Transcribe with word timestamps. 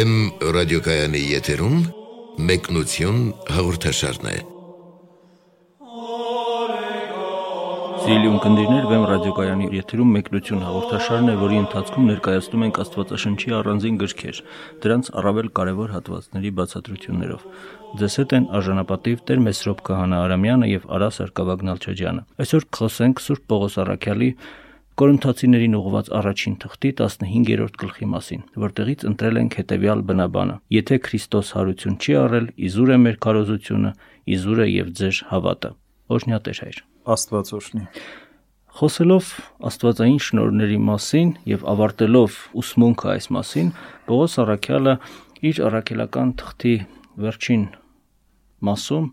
Վեմ 0.00 0.12
ռադիոկայանի 0.56 1.20
եթերում 1.28 1.74
մեկնություն 2.48 3.16
հաղորդաշարն 3.52 4.28
է։ 4.30 4.36
Սիրելի 8.04 8.30
ունկնդիրներ, 8.30 8.86
Վեմ 8.92 9.04
ռադիոկայանի 9.10 9.68
եթերում 9.76 10.14
մեկնություն 10.16 10.64
հաղորդաշարն 10.64 11.28
է, 11.28 11.34
որի 11.42 11.60
ընթացքում 11.64 12.08
ներկայացնում 12.12 12.64
ենք 12.70 12.80
Աստվածաշնչի 12.86 13.54
առանձին 13.58 14.00
գրքեր, 14.00 14.40
դրանց 14.86 15.12
առավել 15.20 15.52
կարևոր 15.60 15.94
հատվածների 15.98 16.54
բացատրություններով։ 16.62 17.44
Ձեզ 18.00 18.18
հետ 18.22 18.34
են 18.40 18.48
արժանապատիվ 18.56 19.22
Տեր 19.28 19.44
Մեսրոպ 19.50 19.84
Քահանա 19.90 20.24
Արամյանը 20.30 20.72
եւ 20.80 20.88
Արա 20.96 21.12
Սարգսակյան 21.20 21.70
Նալչաջյանը։ 21.74 22.26
Այսօր 22.40 22.68
կխոսենք 22.70 23.24
Սուրբ 23.26 23.46
Պողոս 23.52 23.78
Արաքյալի 23.84 24.32
Կորինթացիներին 25.00 25.74
ուղված 25.78 26.08
առաջին 26.12 26.54
թղթի 26.60 26.90
15-րդ 27.00 27.76
գլխի 27.80 28.06
մասին, 28.12 28.40
որտեղից 28.64 29.04
ընտրել 29.10 29.38
ենք 29.40 29.54
հետևյալ 29.60 30.02
բնաբանը. 30.10 30.56
Եթե 30.76 30.98
Քրիստոս 31.06 31.52
հարություն 31.56 31.96
չի 32.04 32.16
առել, 32.20 32.48
իզուր 32.68 32.90
է 32.90 32.98
մեր 33.04 33.16
քարոզությունը, 33.24 33.92
իզուր 34.36 34.60
է 34.60 34.66
եւ 34.70 34.90
ձեր 35.00 35.20
հավատը։ 35.30 35.70
Օրհնյատեր 36.10 36.60
հայր։ 36.60 36.82
Աստված 37.16 37.52
օրհնի։ 37.60 37.84
Խոսելով 38.80 39.32
Աստվածային 39.70 40.20
շնորհների 40.28 40.78
մասին 40.90 41.30
եւ 41.48 41.64
ավարտելով 41.72 42.36
ուսմունքը 42.60 43.08
այս 43.16 43.26
մասին, 43.40 43.72
Պողոս 44.10 44.36
Արաքյալը 44.44 44.94
իր 45.50 45.62
առաքելական 45.70 46.34
թղթի 46.44 46.74
վերջին 47.24 47.64
մասում 48.68 49.06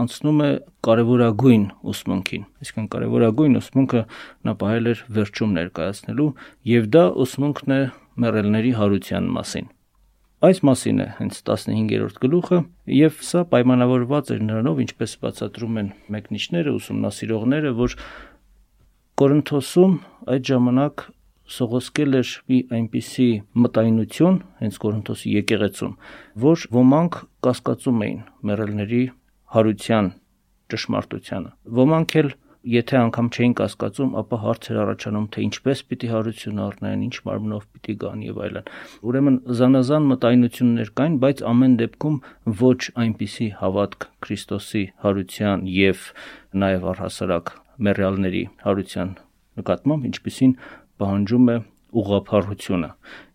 անցնում 0.00 0.40
է 0.44 0.50
կարևորագույն 0.86 1.64
ուսմունքին։ 1.92 2.44
Այսինքն 2.64 2.88
կարևորագույն 2.94 3.58
ուսմունքը 3.60 4.02
նա 4.48 4.54
ողել 4.64 4.90
էր 4.90 5.02
վերջում 5.18 5.54
ներկայացնելու, 5.58 6.28
եւ 6.74 6.90
դա 6.94 7.04
ուսմունքն 7.24 7.74
է 7.74 7.80
մեռելների 8.24 8.72
հարության 8.80 9.32
մասին։ 9.38 9.72
Այս 10.44 10.58
մասին 10.68 10.98
է 11.00 11.06
հենց 11.18 11.36
15-րդ 11.48 12.16
գլուխը, 12.20 12.58
եւ 12.92 13.20
սա 13.24 13.42
պայմանավորված 13.54 14.32
էր 14.34 14.40
նրանով, 14.44 14.80
ինչպես 14.84 15.12
բացատրում 15.24 15.78
են 15.80 15.88
մեկնիչները, 16.14 16.74
ուսումնասիրողները, 16.80 17.70
որ 17.78 17.96
Կորինթոսում 19.14 19.92
այդ 20.34 20.46
ժամանակ 20.50 21.02
սողոսկել 21.54 22.18
էր 22.18 22.30
մի 22.50 22.58
այնպիսի 22.76 23.26
մտայնություն 23.64 24.38
հենց 24.60 24.78
Կորինթոսի 24.84 25.34
եկեղեցում, 25.38 25.92
որ 26.44 26.64
ոմանք 26.74 27.18
կասկածում 27.46 28.02
էին 28.04 28.20
մեռելների 28.50 29.02
հարության 29.54 30.10
ճշմարտությանը։ 30.74 31.50
Ոմանք 31.78 32.16
էլ 32.20 32.28
եթե 32.64 32.96
անգամ 32.96 33.26
չէին 33.34 33.54
կասկածում, 33.58 34.12
ապա 34.20 34.36
հարց 34.40 34.68
էր 34.72 34.78
առաջանում, 34.84 35.24
թե 35.34 35.42
ինչպես 35.44 35.80
պիտի 35.88 36.08
հարություն 36.12 36.60
առնեն, 36.64 37.02
ինչ 37.04 37.16
մարմնով 37.28 37.66
պիտի 37.74 37.94
գան 38.04 38.22
եւ 38.24 38.38
այլն։ 38.44 38.70
Ուրեմն 39.04 39.36
զանազան 39.58 40.08
մտայնություններ 40.12 40.92
կային, 41.00 41.18
բայց 41.24 41.42
ամեն 41.50 41.74
դեպքում 41.82 42.16
ոչ 42.64 42.80
այնպիսի 43.04 43.48
հավատք 43.60 44.08
Քրիստոսի 44.24 44.84
հարության 45.04 45.68
եւ 45.74 46.08
նաեւ 46.64 46.88
առհասարակ 46.94 47.52
մեռյալների 47.84 48.44
հարության 48.64 49.12
նկատմամբ, 49.60 50.08
ինչպիսին 50.08 50.56
պահանջում 51.04 51.52
է 51.52 51.56
ուղափառությունը։ 52.00 52.90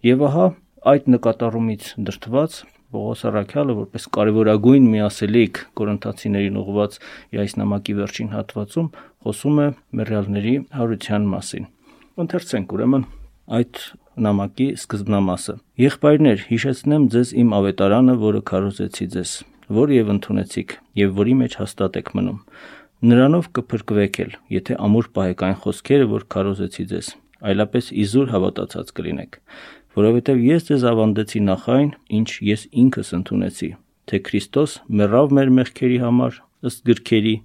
Եվ 0.09 0.25
ահա 0.29 0.45
այդ 0.89 1.09
նկատառումից 1.13 1.93
դրթված 2.09 2.59
Պողոս 2.89 3.19
Արաքյալը 3.29 3.73
որպես 3.77 4.05
կարևորագույն 4.15 4.85
միասելիք 4.89 5.59
Կորինթացիներին 5.77 6.55
ուղված 6.57 6.95
այս 7.43 7.53
նամակի 7.59 7.93
վերջին 7.99 8.31
հատվածում 8.33 8.87
խոսում 9.25 9.59
է 9.61 9.67
մեռյալների 9.99 10.53
հարության 10.79 11.27
մասին։ 11.33 11.67
Ընթերցենք 12.23 12.73
ուրեմն 12.79 13.05
այդ 13.59 13.83
նամակի 14.25 14.67
սկզբնամասը։ 14.79 15.55
Եղբայրներ, 15.85 16.43
հիշեցնեմ 16.49 17.07
ձեզ 17.13 17.29
իմ 17.43 17.55
ավետարանը, 17.59 18.15
որը 18.25 18.41
քարոզեցի 18.49 19.07
ձեզ, 19.13 19.31
որ 19.79 19.93
եւ 19.95 20.11
ընդունեցիք, 20.17 20.75
եւ 20.99 21.15
որի 21.19 21.35
մեջ 21.39 21.57
հաստատ 21.61 21.99
եք 22.01 22.13
մնում։ 22.19 22.39
Նրանով 23.09 23.45
կփրկվեք 23.55 24.21
էլ, 24.25 24.31
եթե 24.59 24.79
ամուր 24.89 25.09
պահեք 25.15 25.43
այն 25.49 25.57
խոսքերը, 25.63 26.07
որ 26.09 26.25
քարոզեցի 26.35 26.85
ձեզ, 26.89 27.11
այլապես 27.39 27.91
իզուր 28.03 28.33
հավատացած 28.33 28.89
կլինեք 28.97 29.37
որովհետև 29.99 30.41
ես 30.47 30.67
ձեզ 30.71 30.87
ավանդեցի 30.93 31.43
նախ 31.49 31.69
այն, 31.75 31.91
ինչ 32.19 32.29
ես 32.49 32.65
ինքս 32.83 33.13
ընդունեցի, 33.19 33.69
թե 34.09 34.19
Քրիստոս 34.29 34.75
մեռավ 34.99 35.33
մեր 35.37 35.53
մեղքերի 35.59 35.99
համար 36.03 36.39
ըստ 36.69 36.85
գրքերի, 36.89 37.35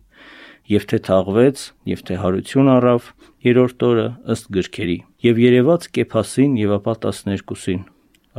եւ 0.71 0.85
թե 0.91 0.99
թաղվեց, 1.07 1.65
եւ 1.93 2.05
թե 2.09 2.15
հարություն 2.23 2.71
առավ 2.75 3.09
երրորդ 3.45 3.85
օրը 3.89 4.07
ըստ 4.35 4.47
գրքերի, 4.57 4.97
եւ 5.25 5.41
երևաց 5.45 5.89
Կեփասին 5.99 6.55
եւ 6.61 6.73
ապա 6.79 6.95
12-ին, 7.05 7.83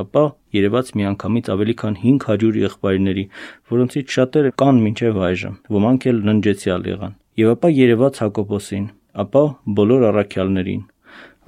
ապա 0.01 0.23
երևաց 0.57 0.89
միանգամից 0.99 1.51
ավելի 1.53 1.75
քան 1.81 1.97
500 2.01 2.59
եղբայրների, 2.65 3.25
որոնցից 3.71 4.15
շատերը 4.15 4.53
կան 4.61 4.81
մինչև 4.85 5.19
այժմ, 5.29 5.55
ոմանք 5.75 6.07
էլ 6.11 6.21
ննջեցյալ 6.29 6.89
եղան, 6.91 7.15
եւ 7.41 7.53
ապա 7.55 7.71
երևաց 7.75 8.21
Հակոբոսին, 8.25 8.87
ապա 9.25 9.43
բոլոր 9.79 10.07
առաքյալներին, 10.09 10.83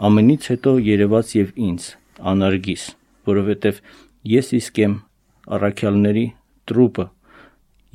ամենից 0.08 0.52
հետո 0.54 0.76
երևաց 0.88 1.34
եւ 1.42 1.52
ինձ, 1.68 1.90
անարգիս, 2.32 2.84
որովհետև 3.30 3.82
ես 4.32 4.54
իսկ 4.58 4.82
եմ 4.84 4.96
առաքյալների 5.58 6.26
տրուպը։ 6.70 7.06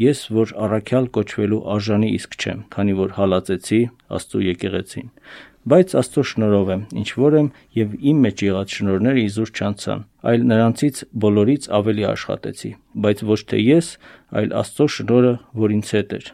Ես 0.03 0.21
որ 0.33 0.53
առաքյալ 0.67 1.09
կոչվելու 1.15 1.63
արժանի 1.73 2.11
իսկ 2.17 2.37
չեմ, 2.41 2.61
քանի 2.73 2.95
որ 2.99 3.11
հալածեցի 3.19 3.81
Աստծո 4.17 4.41
եկեղեցին։ 4.49 5.11
Բայց 5.63 5.93
Աստծո 6.01 6.23
շնորհով 6.33 6.71
եմ, 6.75 6.81
ինչ 7.03 7.09
որ 7.23 7.37
եմ 7.39 7.49
եւ 7.79 7.93
իմ 8.13 8.23
մեջ 8.27 8.43
եղած 8.43 8.73
շնորհները 8.79 9.21
իզուր 9.23 9.53
չանցան, 9.53 10.01
այլ 10.33 10.47
նրանցից 10.53 11.03
բոլորից 11.23 11.69
ավելի 11.79 12.07
աշխատեցի, 12.13 12.71
բայց 13.05 13.23
ոչ 13.31 13.41
թե 13.53 13.61
ես, 13.63 13.91
այլ 14.43 14.57
Աստծո 14.63 14.87
շնորհը, 14.97 15.35
որ 15.63 15.77
ինձ 15.77 15.93
հետ 15.97 16.17
էր։ 16.19 16.33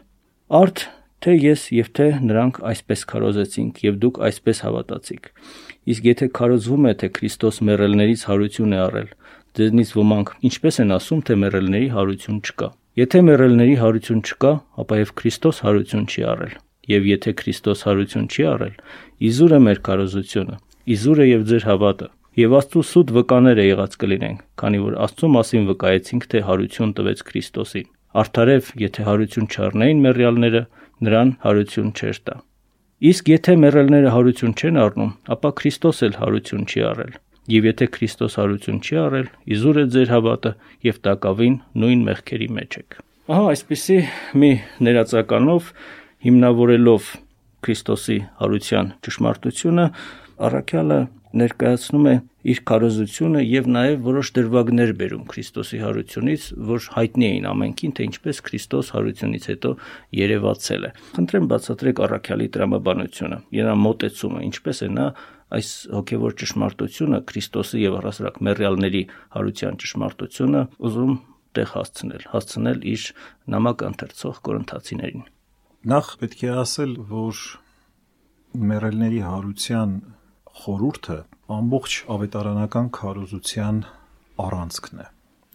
Արդ 0.59 0.85
թե 1.25 1.33
ես 1.35 1.63
եւ 1.75 1.87
թե 1.99 2.07
նրանք 2.29 2.59
այսպես 2.69 3.01
քարոզեցինք 3.11 3.81
եւ 3.85 3.97
դուք 4.03 4.19
այսպես 4.29 4.61
հավատացիք։ 4.65 5.31
Իսկ 5.89 6.07
եթե 6.09 6.27
քարոզվում 6.39 6.85
է, 6.89 6.93
թե 6.99 7.07
Քրիստոս 7.19 7.59
մեռելներից 7.69 8.23
հարություն 8.29 8.75
է 8.75 8.79
առել, 8.85 9.09
ձեզնից 9.59 9.91
ոմանք 9.99 10.31
ինչպես 10.49 10.79
են 10.83 10.95
ասում, 10.95 11.21
թե 11.27 11.37
մեռելների 11.43 11.89
հարություն 11.95 12.39
չկա։ 12.45 12.69
Եթե 12.99 13.19
մեռելների 13.29 13.75
հարություն 13.79 14.21
չկա, 14.27 14.53
ապա 14.83 14.95
եւ 14.99 15.11
Քրիստոս 15.19 15.61
հարություն 15.65 16.07
չի 16.09 16.23
առել։ 16.29 16.53
Եվ 16.89 17.05
եթե 17.09 17.33
Քրիստոս 17.39 17.83
հարություն 17.85 18.25
չի 18.29 18.45
առել, 18.49 18.75
իզուր 19.29 19.53
է 19.55 19.59
մեր 19.65 19.79
քարոզությունը, 19.89 20.55
իզուր 20.95 21.19
է 21.19 21.27
եւ 21.29 21.43
ձեր 21.49 21.65
հավատը։ 21.69 22.07
Եվ 22.39 22.55
Աստծո 22.59 22.81
սուտ 22.89 23.13
վկաները 23.19 23.63
եղած 23.67 23.95
կլինենք, 23.99 24.41
քանի 24.61 24.79
որ 24.83 24.97
Աստծո 25.05 25.29
մասին 25.35 25.63
վկայեցինք, 25.69 26.27
թե 26.29 26.41
հարություն 26.49 26.93
տվեց 26.99 27.23
Քրիստոսին։ 27.29 27.87
Արդարև, 28.19 28.69
եթե 28.79 29.05
հարություն 29.05 29.49
չառնեին 29.53 30.03
մեռյալները, 30.05 30.61
նրան 31.05 31.33
հարություն 31.45 31.91
չեր 31.95 32.19
տա։ 32.29 32.35
Իսկ 33.09 33.29
եթե 33.31 33.53
մեռելները 33.63 34.09
հարություն 34.11 34.55
չեն 34.59 34.79
առնում, 34.83 35.11
ապա 35.35 35.49
Քրիստոս 35.59 36.01
էլ 36.07 36.15
հարություն 36.19 36.65
չի 36.67 36.81
առել։ 36.89 37.13
Եվ 37.49 37.67
եթե 37.69 37.85
Քրիստոս 37.95 38.33
հարություն 38.39 38.81
չի 38.83 38.97
առել, 39.03 39.29
իզուր 39.55 39.79
է 39.79 39.85
ձեր 39.95 40.11
հավատը 40.13 40.51
եւ 40.89 40.99
տակավին 41.07 41.55
նույն 41.79 42.03
մեղքերի 42.09 42.49
մեջ 42.59 42.77
եք։ 42.83 42.97
Ահա 43.29 43.45
այսպիսի 43.53 43.97
մի 44.41 44.51
ներածականով 44.89 45.71
հիմնավորելով 46.27 47.09
Քրիստոսի 47.65 48.19
հարության 48.39 48.91
ճշմարտությունը 49.05 49.85
առաքյալը 50.49 50.99
ներկայացնում 51.39 52.05
է 52.09 52.13
իր 52.49 52.59
քարոզությունը 52.69 53.41
եւ 53.45 53.67
նաեւ 53.75 53.97
որոշ 54.05 54.29
դրվագներ 54.37 54.91
բերում 54.99 55.25
Քրիստոսի 55.29 55.79
հարությունից, 55.83 56.45
որ 56.69 56.87
հայտնի 56.95 57.27
էին 57.29 57.47
ամենքին, 57.49 57.93
թե 57.99 58.07
ինչպես 58.09 58.41
Քրիստոս 58.49 58.91
հարությունից 58.95 59.47
հետո 59.49 59.71
երևացել 60.19 60.87
է։ 60.89 60.91
Խնդրեմ 61.19 61.49
բացատրեք 61.53 62.01
առաքյալի 62.09 62.47
տրամաբանությունը, 62.55 63.39
իրա 63.59 63.73
մոտեցումը, 63.83 64.43
ինչպես 64.49 64.79
է 64.79 64.89
նա 64.95 65.07
այս 65.59 65.69
հոգևոր 65.99 66.35
ճշմարտությունը 66.39 67.19
Քրիստոսի 67.29 67.79
եւ 67.81 67.97
առասարակ 67.99 68.35
մեռյալների 68.49 69.03
հարության 69.35 69.79
ճշմարտությունը 69.83 70.61
ուզում 70.89 71.13
տեղ 71.57 71.71
հասցնել, 71.73 72.25
հասցնել 72.33 72.83
իր 72.93 73.05
նամակ 73.49 73.83
ընթերցող 73.89 74.41
կորընթացիներին։ 74.45 75.25
Նախ 75.89 76.07
պետք 76.21 76.43
է 76.45 76.51
ասել, 76.61 76.93
որ 77.09 77.41
մեռելների 78.69 79.21
հարության 79.25 79.93
խորուրդը 80.59 81.17
ամբողջ 81.55 81.95
ավետարանական 82.15 82.89
քարոզության 82.97 83.79
առանցքն 84.45 85.01
է։ 85.03 85.07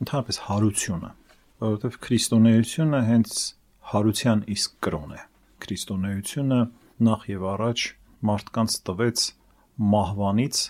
Ընդհանրապես 0.04 0.38
հարությունը, 0.44 1.10
որովհետև 1.64 1.98
քրիստոնեությունը 2.04 3.00
հենց 3.08 3.34
հարության 3.94 4.44
իսկ 4.54 4.78
կրոն 4.84 5.12
է։ 5.14 5.20
Քրիստոնեությունը 5.64 6.60
նախ 7.08 7.26
եւ 7.34 7.44
առաջ 7.54 7.84
մարդկանց 8.30 8.78
տվեց 8.88 9.24
մահվանից 9.94 10.62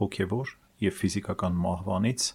հոգևոր 0.00 0.52
եւ 0.86 0.98
ֆիզիկական 1.00 1.56
մահվանից 1.66 2.26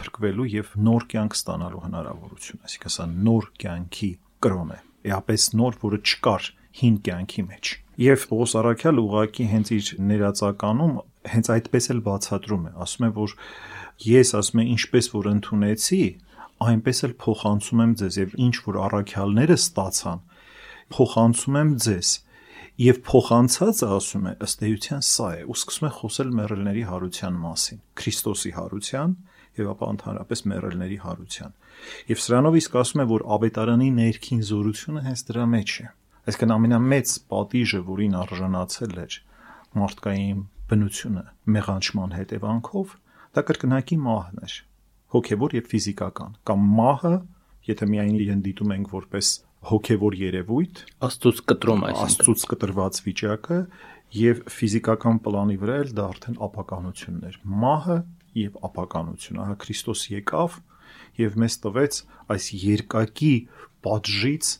փրկվելու 0.00 0.48
եւ 0.54 0.72
նոր 0.86 1.06
կյանք 1.12 1.36
ստանալու 1.36 1.82
հնարավորություն, 1.84 2.60
այսինքն 2.64 2.94
սա 2.94 3.06
նոր 3.28 3.48
կյանքի 3.60 4.10
կրոն 4.46 4.70
է։ 4.72 4.78
Էապես 5.10 5.46
նոր, 5.60 5.78
որը 5.84 5.98
չկար 6.10 6.48
հին 6.80 6.96
կյանքի 7.08 7.44
մեջ։ 7.50 7.72
Եվ 8.00 8.22
Պողոս 8.30 8.54
Արաքյալը 8.56 9.02
ուղակի 9.04 9.44
հենց 9.50 9.70
իր 9.76 9.88
ներածականում 10.08 10.92
հենց 11.28 11.48
այդպես 11.52 11.88
էլ 11.92 11.98
բացատրում 12.06 12.62
է, 12.64 12.72
ասում 12.80 13.04
է, 13.04 13.10
որ 13.18 13.34
ես 14.06 14.30
ասում 14.38 14.62
է 14.62 14.64
ինչպես 14.74 15.08
որ 15.12 15.28
ընդունեցի, 15.30 16.00
այնպես 16.70 17.02
էլ 17.08 17.12
փոխանցում 17.24 17.82
եմ 17.84 17.92
ձեզ 18.00 18.18
եւ 18.20 18.32
ինչ 18.46 18.54
որ 18.70 18.78
առաքյալները 18.86 19.58
ստացան, 19.60 20.24
փոխանցում 20.96 21.60
եմ 21.60 21.76
ձեզ։ 21.84 22.14
Եվ 22.80 23.00
փոխանցածը 23.10 23.92
ասում 24.00 24.26
է 24.30 24.34
ըստ 24.48 24.66
էության 24.70 25.04
սա 25.10 25.28
է, 25.36 25.40
ու 25.44 25.60
սկսում 25.60 25.88
է 25.90 25.94
խոսել 26.00 26.34
մեռելների 26.40 26.84
հարության 26.88 27.40
մասին, 27.44 27.80
Քրիստոսի 28.00 28.52
հարության 28.56 29.16
եւ 29.60 29.72
ապա 29.76 29.92
ընդհանրապես 30.00 30.46
մեռելների 30.48 30.98
հարության։ 31.04 31.56
Եվ 32.16 32.24
սրանով 32.24 32.60
իսկ 32.64 32.80
ասում 32.80 33.04
է, 33.04 33.10
որ 33.12 33.26
ավետարանի 33.36 33.90
ներքին 34.00 34.44
զորությունը 34.48 35.08
հենց 35.10 35.26
դրա 35.28 35.50
մեջ 35.60 35.80
է։ 35.84 35.90
Այսինքն 36.28 36.54
ամենամեծ 36.56 37.12
պատիժը, 37.30 37.80
որին 37.90 38.16
արժանացել 38.20 38.98
էր 39.04 39.20
մարդկային 39.80 40.42
բնությունը 40.70 41.22
մեղանչման 41.56 42.16
հետևանքով, 42.20 42.98
դա 43.30 43.46
կրկնակի 43.46 43.96
մահն 44.04 44.44
էր 44.46 44.54
հոգևոր 45.14 45.54
եւ 45.58 45.68
ֆիզիկական 45.70 46.34
կամ 46.46 46.66
մահը 46.78 47.14
եթե 47.66 47.86
միայն 47.90 48.18
իրեն 48.24 48.42
դիտում 48.46 48.74
ենք 48.76 48.92
որպես 48.94 49.30
հոգևոր 49.70 50.16
երևույթ 50.20 50.82
աստծուց 51.06 51.40
կտրում 51.50 51.84
այսինքն 51.88 52.06
աստծուց 52.06 52.44
կտրված 52.52 53.00
վիճակը 53.06 53.58
եւ 54.20 54.42
ֆիզիկական 54.54 55.20
պլանի 55.26 55.56
վրա 55.62 55.76
էլ 55.84 55.92
դա 55.98 56.06
արդեն 56.10 56.38
ապականությունն 56.46 57.26
էր 57.30 57.38
մահը 57.64 57.98
եւ 58.40 58.58
ապականությունը 58.70 59.46
հա 59.50 59.56
Քրիստոս 59.64 60.04
եկավ 60.14 60.58
եւ 61.20 61.38
մեզ 61.42 61.58
տվեց 61.66 62.00
այս 62.34 62.48
երկակի 62.64 63.34
պատժից 63.86 64.54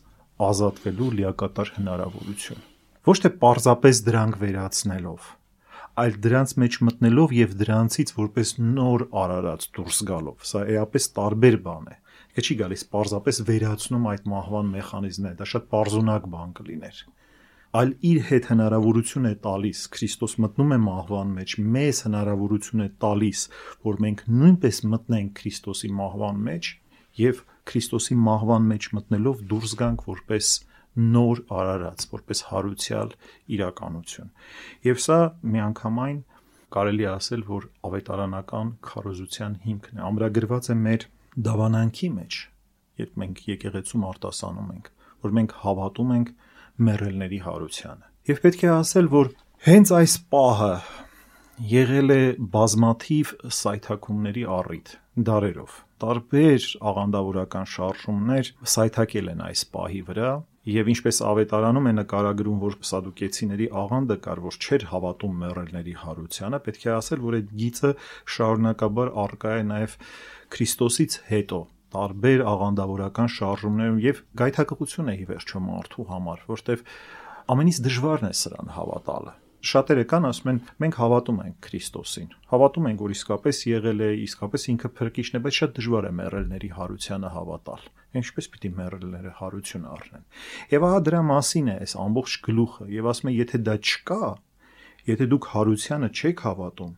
ազատվելու 0.49 1.11
լիակատար 1.21 1.75
հնարավորություն 1.77 2.65
ոչ 3.11 3.17
թե 3.25 3.31
պարզապես 3.45 4.03
դրանք 4.09 4.41
վերացնելով 4.41 5.29
այլ 6.01 6.19
դրանց 6.25 6.53
մեջ 6.63 6.77
մտնելով 6.87 7.33
եւ 7.37 7.55
դրանցից 7.61 8.13
որպես 8.17 8.53
նոր 8.63 9.03
արարած 9.21 9.65
դուրս 9.77 9.99
գալով։ 10.11 10.45
Սա 10.51 10.61
էապես 10.77 11.09
տարբեր 11.17 11.57
բան 11.67 11.89
է։ 11.91 11.97
Դա 12.37 12.45
չի 12.47 12.57
գալիս 12.61 12.85
պարզապես 12.95 13.41
վերացնում 13.51 14.07
այդ 14.13 14.29
մահվան 14.33 14.71
մեխանիզմները, 14.77 15.39
դա 15.41 15.49
շատ 15.53 15.67
պարզունակ 15.75 16.29
բան 16.35 16.55
կլիներ 16.61 17.01
այլ 17.71 17.91
իր 18.03 18.17
հետ 18.27 18.47
հնարավորություն 18.51 19.27
է 19.29 19.33
տալիս 19.45 19.81
Քրիստոս 19.95 20.33
մտնում 20.43 20.73
է 20.75 20.79
մահվան 20.85 21.29
մեջ 21.37 21.53
մեզ 21.75 21.99
հնարավորություն 22.07 22.83
է 22.83 22.87
տալիս 23.05 23.43
որ 23.87 24.01
մենք 24.05 24.25
նույնպես 24.41 24.81
մտնենք 24.95 25.31
Քրիստոսի 25.39 25.91
մահվան 26.01 26.41
մեջ 26.49 26.71
եւ 27.19 27.45
Քրիստոսի 27.71 28.17
մահվան 28.25 28.67
մեջ 28.71 28.87
մտնելով 28.97 29.41
դուրս 29.51 29.73
գանք 29.81 30.05
որպես 30.11 30.51
նոր 31.01 31.41
արարած, 31.55 32.07
որպես 32.11 32.41
հարուցյալ 32.51 33.13
իրականություն։ 33.57 34.31
Եվ 34.87 35.03
սա 35.05 35.19
միանգամայն 35.55 36.19
կարելի 36.75 37.07
ասել, 37.11 37.45
որ 37.51 37.67
ավետարանական 37.87 38.73
քարոզության 38.87 39.55
հիմքն 39.67 40.01
է։ 40.01 40.05
Ամրագրված 40.11 40.71
է 40.71 40.77
մեր 40.81 41.07
դավանանքի 41.51 42.11
մեջ, 42.17 42.39
երբ 43.01 43.21
մենք 43.23 43.45
եկեղեցում 43.51 44.07
արտասանում 44.11 44.73
ենք, 44.75 44.91
որ 45.25 45.37
մենք 45.39 45.55
հավատում 45.61 46.13
ենք 46.17 46.33
մեռելների 46.91 47.41
հարությանը։ 47.47 48.11
Եվ 48.31 48.43
պետք 48.45 48.67
է 48.67 48.71
ասել, 48.75 49.11
որ 49.15 49.33
հենց 49.71 49.95
այս 50.01 50.17
պահը 50.35 50.75
եղել 51.61 52.13
է 52.15 52.23
բազմաթիվ 52.53 53.31
սայթակումների 53.53 54.45
առիթ 54.49 54.93
դարերով 55.29 55.73
տարբեր 56.01 56.69
աղանդավորական 56.91 57.67
շարժումներ 57.73 58.51
սայթակել 58.75 59.29
են 59.35 59.43
այս 59.51 59.65
պահի 59.75 60.01
վրա 60.07 60.31
Եվ 60.71 60.91
ինչպես 60.93 61.19
ավետարանում 61.25 61.87
է 61.89 61.93
նկարագրում, 61.99 62.57
որ 62.61 62.75
սադուկեցիների 62.85 63.69
աղանդը 63.81 64.17
կար, 64.27 64.43
որ 64.45 64.59
չէր 64.61 64.83
հավատում 64.91 65.39
մեռելների 65.41 65.95
հարությանը, 66.03 66.61
պետք 66.67 66.85
է 66.85 66.91
ասել, 66.97 67.23
որ 67.25 67.37
այդ 67.39 67.55
գիծը 67.63 67.93
շարունակաբար 68.37 69.13
արկա 69.25 69.55
է 69.57 69.67
նաև 69.73 69.97
Քրիստոսից 70.53 71.19
հետո 71.33 71.61
տարբեր 71.97 72.47
աղանդավորական 72.55 73.35
շարժումներում 73.41 74.01
եւ 74.05 74.25
գայթակղություն 74.45 75.11
է 75.11 75.17
ի 75.17 75.29
վերջո 75.33 75.65
մարդու 75.65 76.11
համար, 76.13 76.49
որտեվ 76.55 76.89
ամենից 77.57 77.85
դժվարն 77.89 78.31
է 78.31 78.35
սրան 78.45 78.77
հավատալը 78.77 79.41
շատերը 79.61 80.05
կան 80.11 80.27
ասում 80.31 80.51
են 80.51 80.59
մենք 80.83 80.97
հավատում 81.01 81.41
ենք 81.45 81.57
Քրիստոսին 81.67 82.31
հավատում 82.53 82.87
ենք 82.91 83.03
որ 83.05 83.15
իսկապես 83.15 83.61
եղել 83.71 84.01
է 84.01 84.09
իսկապես 84.25 84.65
ինքը 84.73 84.91
փրկիչն 85.01 85.37
է 85.37 85.43
բայց 85.45 85.59
շատ 85.61 85.75
դժվար 85.81 86.09
է 86.09 86.13
մեռելների 86.21 86.71
հարությանը 86.77 87.33
հավատալ 87.37 87.85
ինչպես 88.21 88.51
պիտի 88.55 88.71
մեռելները 88.81 89.35
հարություն 89.41 89.85
առնեն 89.91 90.25
եւ 90.73 90.89
ահա 90.91 91.03
դրա 91.11 91.21
մասին 91.31 91.71
է 91.71 91.77
այս 91.85 91.95
ամբողջ 92.07 92.39
գլուխը 92.49 92.89
եւ 92.97 93.11
ասում 93.13 93.31
է 93.31 93.37
եթե 93.37 93.63
դա 93.69 93.77
չկա 93.91 94.33
եթե 95.11 95.31
դուք 95.35 95.53
հարությանը 95.55 96.11
չեք 96.11 96.45
հավատում 96.49 96.97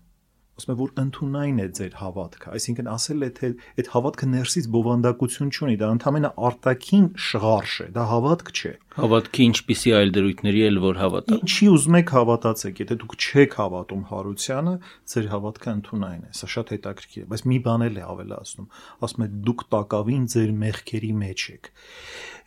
ասում 0.52 0.72
է 0.72 0.76
որ 0.78 0.90
ընդունայն 1.02 1.60
է 1.62 1.66
ձեր 1.76 1.94
հավատքը 1.98 2.50
այսինքն 2.56 2.88
ասել 2.92 3.24
է 3.26 3.28
թե 3.38 3.48
այդ 3.82 3.88
հավատքը 3.92 4.26
ներսից 4.32 4.66
բովանդակություն 4.74 5.52
չունի 5.52 5.76
դա 5.80 5.88
ընդհանրապես 5.96 6.42
արտաքին 6.48 7.06
շղարշ 7.26 7.76
է 7.82 7.86
դա 7.96 8.04
հավատք 8.12 8.52
չէ 8.52 8.72
Հավատքի 8.92 9.44
ինչպիսի 9.48 9.92
այլ 9.96 10.10
դրույթների 10.12 10.62
էլ 10.66 10.78
որ 10.82 10.98
հավատա։ 11.00 11.36
Ինչի 11.42 11.66
ուզում 11.72 11.94
եք 11.96 12.10
հավատացեք, 12.12 12.80
եթե 12.82 12.96
դուք 13.00 13.14
չեք 13.22 13.54
հավատում 13.56 14.02
հարությանը, 14.10 14.74
ձեր 15.12 15.28
հավատքը 15.32 15.72
ընդունային 15.72 16.26
է։ 16.28 16.32
Սա 16.36 16.48
շատ 16.52 16.72
հետաքրքիր 16.74 17.22
է, 17.22 17.28
բայց 17.32 17.44
մի 17.52 17.58
բան 17.64 17.84
էլ 17.86 17.96
է 17.96 18.04
ավելացնում։ 18.12 18.66
Ասում 19.08 19.24
է 19.24 19.28
դուք 19.48 19.64
տակավին 19.72 20.26
ձեր 20.32 20.52
մեղքերի 20.60 21.12
մեջ 21.22 21.46
եք։ 21.52 21.70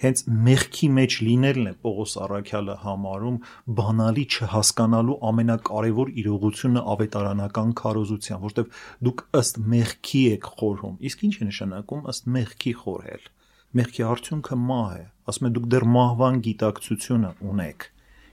Հենց 0.05 0.23
մեղքի 0.45 0.89
մեջ 0.95 1.17
լինելն 1.25 1.65
է 1.65 1.73
Պողոս 1.81 2.13
Արաքյալը 2.25 2.75
համարում 2.85 3.37
բանալի 3.79 4.25
չհասկանալու 4.35 5.17
ամենակարևոր 5.33 6.11
իրողությունը 6.25 6.83
ավետարանական 6.93 7.73
քարոզության, 7.81 8.41
որտեղ 8.45 8.69
դուք 9.07 9.23
ըստ 9.41 9.61
մեղքի 9.75 10.21
եք 10.35 10.51
խորհում։ 10.59 10.99
Իսկ 11.09 11.25
ինչ 11.25 11.35
է 11.35 11.49
նշանակում 11.49 12.11
ըստ 12.13 12.29
մեղքի 12.35 12.75
խորհել 12.85 13.31
մեղքի 13.75 14.07
արդյունքը 14.11 14.57
մահ 14.69 14.95
է։ 14.95 15.03
Ասում 15.31 15.47
է 15.47 15.49
դուք 15.55 15.67
դեռ 15.73 15.85
մահվան 15.95 16.41
գիտակցությունը 16.45 17.31
ունեք 17.55 17.89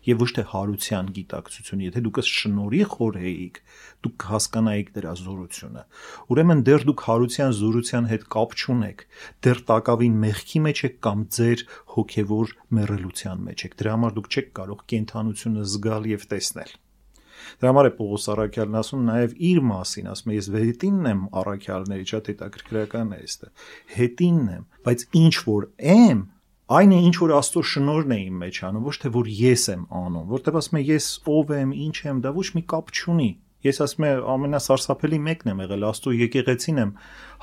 եւ 0.07 0.23
ոչ 0.23 0.29
թե 0.37 0.43
հարության 0.51 1.11
գիտակցություն, 1.17 1.83
եթե 1.87 2.03
դուք 2.07 2.21
ըս 2.23 2.31
շնորի 2.37 2.81
խորհեիք, 2.93 3.59
դուք 4.03 4.17
կհասկանայիք 4.23 4.91
դրա 4.97 5.13
զորությունը։ 5.23 5.85
Ուրեմն 6.35 6.63
դեռ 6.67 6.87
դուք 6.91 7.05
հարության 7.07 7.55
զորության 7.59 8.09
հետ 8.13 8.27
կապ 8.35 8.57
չունեք, 8.59 9.05
դեռ 9.47 9.63
տակավին 9.71 10.17
մեղքի 10.27 10.63
մեջ 10.67 10.85
եք 10.91 10.97
կամ 11.07 11.27
ձեր 11.39 11.67
հոգևոր 11.95 12.57
մեռելության 12.83 13.47
մեջ 13.47 13.67
եք։ 13.69 13.77
Դրա 13.83 13.95
համար 13.99 14.17
դուք 14.19 14.33
չեք 14.33 14.51
կարող 14.59 14.87
կենթանությունը 14.95 15.69
զգալ 15.73 16.11
եւ 16.17 16.27
տեսնել։ 16.35 16.75
Դրա 17.63 17.73
համար 17.73 17.89
է 17.89 17.93
Պողոս 17.99 18.29
Արաքյալն 18.33 18.79
ասում 18.83 19.03
նաև 19.09 19.35
իր 19.53 19.61
մասին, 19.73 20.11
ասում 20.13 20.33
է 20.33 20.37
ես 20.39 20.49
վերիտինն 20.57 21.09
եմ 21.13 21.23
Արաքյալների, 21.43 22.07
շատ 22.13 22.31
հետաքրքրական 22.33 23.13
է 23.13 23.21
այստեղ։ 23.23 23.67
Հետինն 23.97 24.53
եմ, 24.53 24.65
բայց 24.87 25.05
ինչ 25.23 25.35
որ 25.49 25.69
եմ, 25.93 26.23
այն 26.73 26.93
է 26.93 26.99
ինչ 27.09 27.17
որ 27.23 27.33
Աստծո 27.37 27.63
շնորհն 27.73 28.13
է 28.13 28.19
իմ 28.23 28.37
մեջ 28.43 28.59
անում, 28.69 28.85
ոչ 28.89 28.97
թե 29.03 29.11
որ 29.13 29.31
ես 29.43 29.65
եմ 29.73 29.83
անում, 30.03 30.27
որտեղ 30.33 30.59
ասում 30.63 30.79
է 30.79 30.83
ես 30.89 31.07
ով 31.33 31.53
եմ, 31.59 31.75
ինչ 31.83 31.97
եմ, 32.07 32.23
դա 32.23 32.33
ոչ 32.39 32.49
մի 32.57 32.63
կապ 32.73 32.93
չունի։ 32.97 33.31
Ես 33.63 33.79
ասում 33.85 34.07
եմ 34.09 34.25
ամենասարսափելի 34.33 35.19
մեկն 35.27 35.53
եմ 35.53 35.61
եղել, 35.63 35.85
Աստծո 35.93 36.15
եկեղեցին 36.23 36.81
եմ 36.83 36.95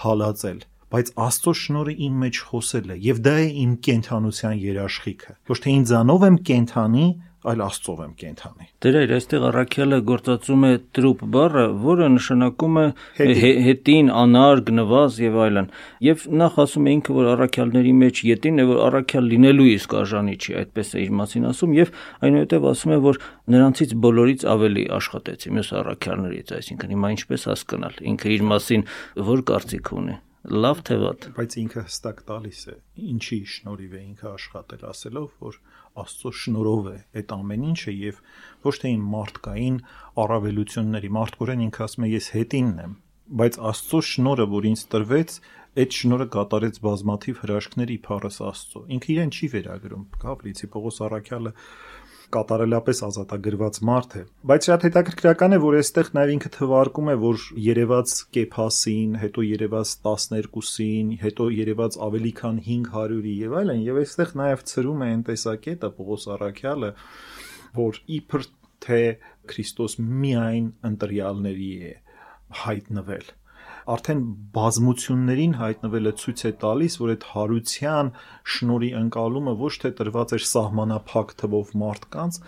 հալածել, 0.03 0.59
բայց 0.89 1.11
Աստծո 1.29 1.53
շնորհը 1.59 1.93
իմ 2.09 2.15
մեջ 2.23 2.39
խոսել 2.49 2.89
է 2.89 2.97
եւ 3.05 3.19
դա 3.27 3.33
է 3.39 3.47
իմ 3.63 3.73
կենթանության 3.87 4.55
երաշխիքը։ 4.63 5.35
Ոչ 5.49 5.57
թե 5.63 5.73
ինձանով 5.79 6.25
եմ 6.29 6.37
կենթանի, 6.49 7.05
այլ 7.47 7.61
Աստծով 7.63 7.99
եմ 8.03 8.13
կենթանի։ 8.19 8.65
Դերեր, 8.83 9.11
այստեղ 9.15 9.43
առաքյալը 9.49 9.99
գործածում 10.09 10.65
է 10.67 10.71
տրուպ 10.97 11.21
բառը, 11.35 11.63
որը 11.85 12.07
նշանակում 12.15 12.79
է 12.79 12.85
հետին, 13.69 14.11
անար, 14.19 14.63
գնված 14.69 15.19
եւ 15.23 15.39
այլն։ 15.45 15.69
Եվ 16.09 16.25
նախ 16.43 16.59
ասում 16.65 16.89
է 16.89 16.95
ինքը, 16.99 17.15
որ 17.19 17.29
առաքյալների 17.33 17.93
մեջ 18.03 18.21
յետին 18.29 18.59
է, 18.59 18.67
որ 18.69 18.81
առաքյալ 18.89 19.29
լինելու 19.33 19.67
իսկ 19.79 19.97
արժանի 20.03 20.35
չի, 20.39 20.55
այդպես 20.59 20.89
է 20.99 21.03
իր 21.05 21.13
մասին 21.19 21.49
ասում 21.49 21.75
եւ 21.79 21.93
այնուհետեւ 22.27 22.71
ասում 22.75 22.95
է, 22.95 23.01
որ 23.09 23.21
նրանցից 23.55 23.93
բոլորից 24.03 24.47
ավելի 24.59 24.87
աշխատեցի 24.99 25.53
մյուս 25.59 25.75
առաքյալներից, 25.79 26.55
այսինքն 26.59 26.95
հիմա 26.95 27.13
ինչպես 27.19 27.47
հասկանալ։ 27.53 28.01
Ինքը 28.13 28.33
իր 28.35 28.49
մասին 28.49 28.89
որ 29.29 29.45
կարծիք 29.49 29.93
ունի 29.99 30.23
լավ 30.47 30.79
թե 30.87 30.95
վատ 31.01 31.25
բայց 31.35 31.55
ինքը 31.59 31.81
հստակ 31.83 32.19
տալիս 32.29 32.59
է 32.71 32.75
ինչի 33.11 33.39
շնորհիվ 33.53 33.95
է 33.99 34.03
ինքը 34.05 34.27
աշխատել 34.29 34.85
ասելով 34.89 35.33
որ 35.43 35.57
Աստծո 36.03 36.31
շնորհով 36.39 36.89
է 36.89 36.97
այդ 37.19 37.33
ամեն 37.35 37.63
ինչը 37.69 37.93
եւ 37.99 38.19
ոչ 38.65 38.73
թե 38.83 38.91
իմ 38.95 39.05
մարդկային 39.13 39.77
առավելությունների 40.23 41.11
մարդկորեն 41.19 41.63
ինքը 41.69 41.85
ասում 41.85 42.05
է 42.05 42.11
ես 42.13 42.27
հետինն 42.35 42.83
եմ 42.85 42.93
բայց 43.39 43.57
Աստծո 43.69 43.99
շնորհը 44.09 44.45
որ 44.53 44.67
ինձ 44.69 44.83
տրվեց 44.93 45.33
այդ 45.79 45.97
շնորհը 45.99 46.27
կատարեց 46.33 46.79
բազմաթիվ 46.85 47.41
հրաշքների 47.43 47.97
փառս 48.09 48.39
Աստծո 48.49 48.81
ինքը 48.95 49.11
իրեն 49.13 49.33
չի 49.37 49.49
վերագրում 49.53 50.05
Գավրիցի 50.23 50.69
Պողոս 50.73 50.97
Արաքյալը 51.09 51.51
կատարելապես 52.35 53.01
ազատագրված 53.07 53.79
մարդ 53.89 54.15
է 54.19 54.21
բայց 54.51 54.67
շատ 54.69 54.85
հետաքրքրական 54.87 55.55
է 55.55 55.59
որ 55.63 55.77
այստեղ 55.79 56.11
նաև 56.17 56.33
ինքը 56.35 56.51
թվարկում 56.55 57.09
է 57.13 57.15
որ 57.23 57.45
Երևաց 57.65 58.13
Կեփասին, 58.37 59.17
հետո 59.23 59.45
Երևաց 59.49 59.93
12-ին, 60.05 61.09
հետո 61.23 61.49
Երևաց 61.59 61.99
ավելի 62.09 62.33
քան 62.39 62.61
500-ի 62.69 63.35
եւ 63.39 63.57
այլն 63.63 63.83
եւ 63.89 63.99
այստեղ 64.03 64.35
նաև 64.43 64.63
ծրում 64.73 65.03
է 65.05 65.09
այն 65.09 65.25
տեսակետը 65.29 65.91
Պողոս 65.99 66.29
Արաքյալը 66.37 66.93
որ 67.79 68.01
իբր 68.19 68.47
թե 68.85 69.01
Քրիստոս 69.49 69.97
միայն 69.99 70.71
ընտրյալների 70.89 71.73
է 71.89 71.93
հայտնվել 72.63 73.27
արդեն 73.89 74.21
բազմություններին 74.55 75.53
հայտնվելը 75.59 76.13
ցույց 76.21 76.43
է 76.49 76.51
տալիս, 76.63 76.97
որ 77.01 77.13
այդ 77.15 77.25
հարության 77.33 78.11
շնորի 78.55 78.89
ընկալումը 78.99 79.53
ոչ 79.63 79.73
թե 79.83 79.91
տրված 79.99 80.35
էր 80.37 80.45
սահմանափակ 80.49 81.35
թվով 81.41 81.73
մարդկանց, 81.83 82.39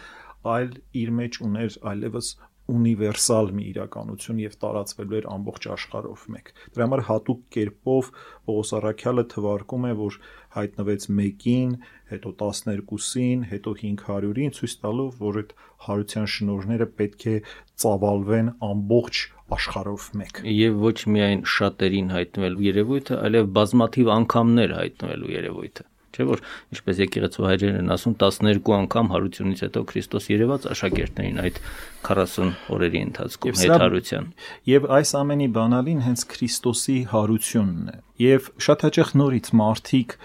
այլ 0.56 0.72
իր 1.02 1.14
մեջ 1.22 1.40
ուներ 1.48 1.78
այլևս 1.92 2.30
ունիվերսալ 2.72 3.50
մի 3.58 3.64
իրականություն 3.72 4.42
եւ 4.42 4.54
տարածվելու 4.62 5.18
էր 5.20 5.28
ամբողջ 5.32 5.68
աշխարհով 5.76 6.26
մեկ։ 6.36 6.52
Դրա 6.76 6.86
համար 6.88 7.04
հատուկ 7.10 7.42
կերպով 7.56 8.12
Պողոս 8.48 8.74
Արաքյալը 8.80 9.26
թվարկում 9.34 9.88
է, 9.90 9.94
որ 10.02 10.20
հայտնվեց 10.56 11.06
1-ին, 11.12 11.76
հետո 12.12 12.34
12-ին, 12.42 13.46
հետո 13.52 13.76
500-ին, 13.82 14.56
ցույց 14.58 14.74
տալով, 14.86 15.14
որ 15.22 15.40
այդ 15.42 15.54
հարության 15.88 16.28
շնորհները 16.36 16.90
պետք 17.02 17.28
է 17.32 17.36
ծավալվեն 17.84 18.52
ամբողջ 18.72 19.22
աշխարհով 19.58 20.10
մեկ։ 20.22 20.44
Եվ 20.56 20.82
ոչ 20.88 20.98
միայն 21.16 21.46
շատերին 21.56 22.12
հայտնվելու 22.16 22.68
երևույթը, 22.72 23.22
այլև 23.30 23.56
բազմաթիվ 23.62 24.14
անգամներ 24.18 24.76
հայտնվելու 24.82 25.34
երևույթը 25.38 25.91
չէ՞ 26.12 26.26
որ 26.30 26.44
ինչպես 26.76 27.02
եկեղեցու 27.02 27.46
հայրերն 27.48 27.80
են 27.82 27.94
ասում 27.96 28.16
12 28.22 28.72
անգամ 28.78 29.12
հարությունից 29.12 29.64
հետո 29.66 29.84
Քրիստոս 29.92 30.28
երևաց 30.32 30.68
աշակերտներին 30.76 31.42
այդ 31.42 31.60
40 32.08 32.52
օրերի 32.76 33.02
ընթացքում 33.08 33.60
հետարության։ 33.62 34.30
Եվ 34.72 34.88
այս 34.98 35.14
ամենի 35.22 35.48
բանալին 35.58 36.04
հենց 36.08 36.26
Քրիստոսի 36.32 36.98
հարությունն 37.12 37.92
է։ 37.92 37.98
Եւ 38.22 38.52
շատ 38.62 38.86
հաճախ 38.88 39.16
նորից 39.22 39.48
մարդիկ 39.62 40.16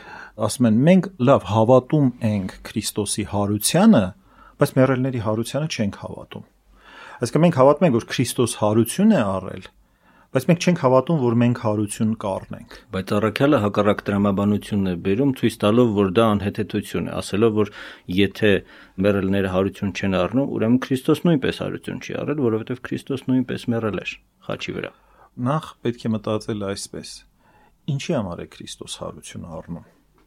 ասում 0.47 0.69
են 0.69 0.83
մենք 0.87 1.09
լավ 1.27 1.49
հավատում 1.53 2.09
ենք 2.31 2.57
Քրիստոսի 2.67 3.25
հարությանը, 3.33 4.05
բայց 4.61 4.77
մեռելների 4.77 5.21
հարությանը 5.27 5.69
չենք 5.77 5.97
հավատում։ 6.03 6.45
Այսինքն 7.17 7.43
մենք 7.47 7.57
հավատում 7.57 7.87
ենք, 7.87 7.97
որ 7.97 8.07
Քրիստոս 8.13 8.55
հարություն 8.61 9.15
է 9.17 9.21
առել, 9.25 9.69
բայց 10.37 10.45
մենք 10.51 10.65
չենք 10.67 10.81
հավատում, 10.83 11.21
որ 11.23 11.35
մենք 11.41 11.59
հարություն 11.65 12.11
կառնենք։ 12.21 12.75
Բայց 12.93 13.13
առաքյալը 13.17 13.61
հակառակ 13.63 14.03
դրամաբանությունն 14.05 14.91
է 14.91 14.95
բերում, 15.07 15.33
ցույց 15.41 15.57
տալով, 15.63 15.93
որ 15.97 16.11
դա 16.13 16.27
անհեթեթություն 16.35 17.09
է, 17.09 17.13
ասելով, 17.17 17.55
որ 17.57 17.71
եթե 18.13 18.51
մեռելները 19.07 19.53
հարություն 19.57 19.95
չեն 19.97 20.19
առնում, 20.21 20.51
ուրեմն 20.57 20.79
Քրիստոս 20.85 21.25
նույնպես 21.25 21.61
հարություն 21.65 22.03
չի 22.05 22.17
առել, 22.21 22.43
որովհետև 22.45 22.83
Քրիստոս 22.85 23.25
նույնպես 23.33 23.67
մեռել 23.73 24.01
էր 24.05 24.13
խաչի 24.45 24.77
վրա։ 24.77 24.93
Նախ 25.47 25.65
պետք 25.87 26.05
է 26.05 26.11
մտածել 26.17 26.67
այսպես. 26.77 27.09
Ինչի 27.97 28.13
համար 28.21 28.45
է 28.45 28.47
Քրիստոս 28.53 28.97
հարություն 29.01 29.53
առնում։ 29.57 29.85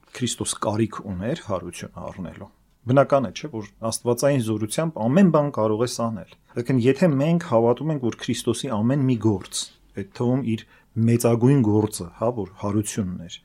Քրիստոս 0.10 0.54
կարիք 0.66 1.04
ուներ 1.06 1.44
հարություն 1.54 2.00
առնելու 2.10 2.54
բնական 2.90 3.28
է, 3.28 3.30
չէ, 3.36 3.48
որ 3.54 3.66
Աստվածային 3.86 4.44
զորությամբ 4.48 4.96
ամեն 5.04 5.28
բան 5.36 5.50
կարող 5.60 5.82
ես 5.84 5.96
անել։ 6.06 6.32
Այսինքն, 6.56 6.80
եթե 6.86 7.10
մենք 7.20 7.46
հավատում 7.50 7.92
ենք, 7.94 8.06
որ 8.08 8.18
Քրիստոսի 8.24 8.72
ամեն 8.80 9.04
մի 9.10 9.18
գործ 9.28 9.60
այդ 9.98 10.12
թվում 10.20 10.44
իր 10.54 10.66
մեծագույն 11.10 11.64
գործը, 11.70 12.08
հա, 12.20 12.30
որ 12.40 12.54
հարությունն 12.62 13.26
էր, 13.30 13.40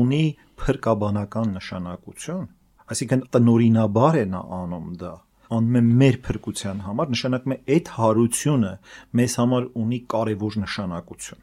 ունի 0.00 0.24
փրկաբանական 0.60 1.52
նշանակություն, 1.56 2.46
այսինքն 2.90 3.26
տնորինաբար 3.34 4.20
է 4.20 4.24
նա 4.30 4.44
անում 4.60 4.88
դա 5.00 5.14
անում 5.50 5.78
է 5.78 5.82
մեր 6.00 6.16
փրկության 6.26 6.82
համար, 6.86 7.08
նշանակում 7.14 7.54
է 7.54 7.58
այդ 7.74 7.88
հարությունը 7.96 8.72
մեզ 9.18 9.32
համար 9.40 9.64
ունի 9.80 9.98
կարևոր 10.14 10.58
նշանակություն։ 10.62 11.40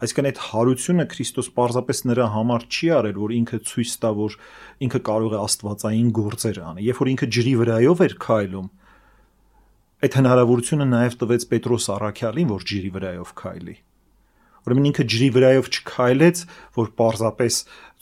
Այսինքն 0.00 0.28
այդ 0.30 0.38
հարությունը 0.46 1.04
Քրիստոս 1.12 1.48
պարզապես 1.58 1.98
նրա 2.08 2.26
համար 2.32 2.62
չի 2.72 2.88
արել, 2.96 3.18
որ 3.20 3.34
ինքը 3.36 3.58
ցույց 3.68 3.90
տա, 4.00 4.12
որ 4.16 4.36
ինքը 4.86 5.00
կարող 5.10 5.34
է 5.36 5.40
աստվածային 5.44 6.12
գործեր 6.16 6.60
անել։ 6.70 6.86
Երբ 6.88 7.00
որ 7.00 7.10
ինքը 7.12 7.28
ջրի 7.36 7.52
վրայով 7.60 8.02
էր 8.06 8.14
քայլում, 8.24 8.70
այդ 10.00 10.16
հնարավորությունը 10.20 10.88
նաև 10.90 11.16
տվեց 11.20 11.46
Պետրոս 11.50 11.86
Արաքյալին, 11.96 12.50
որ 12.50 12.66
ջրի 12.70 12.90
վրայով 12.96 13.32
քայլի։ 13.40 13.76
Ուրեմն 14.60 14.86
ինքը 14.90 15.04
ջրի 15.12 15.28
վրայով 15.34 15.68
չքայլեց, 15.70 16.40
որ 16.76 16.88
պարզապես 17.00 17.54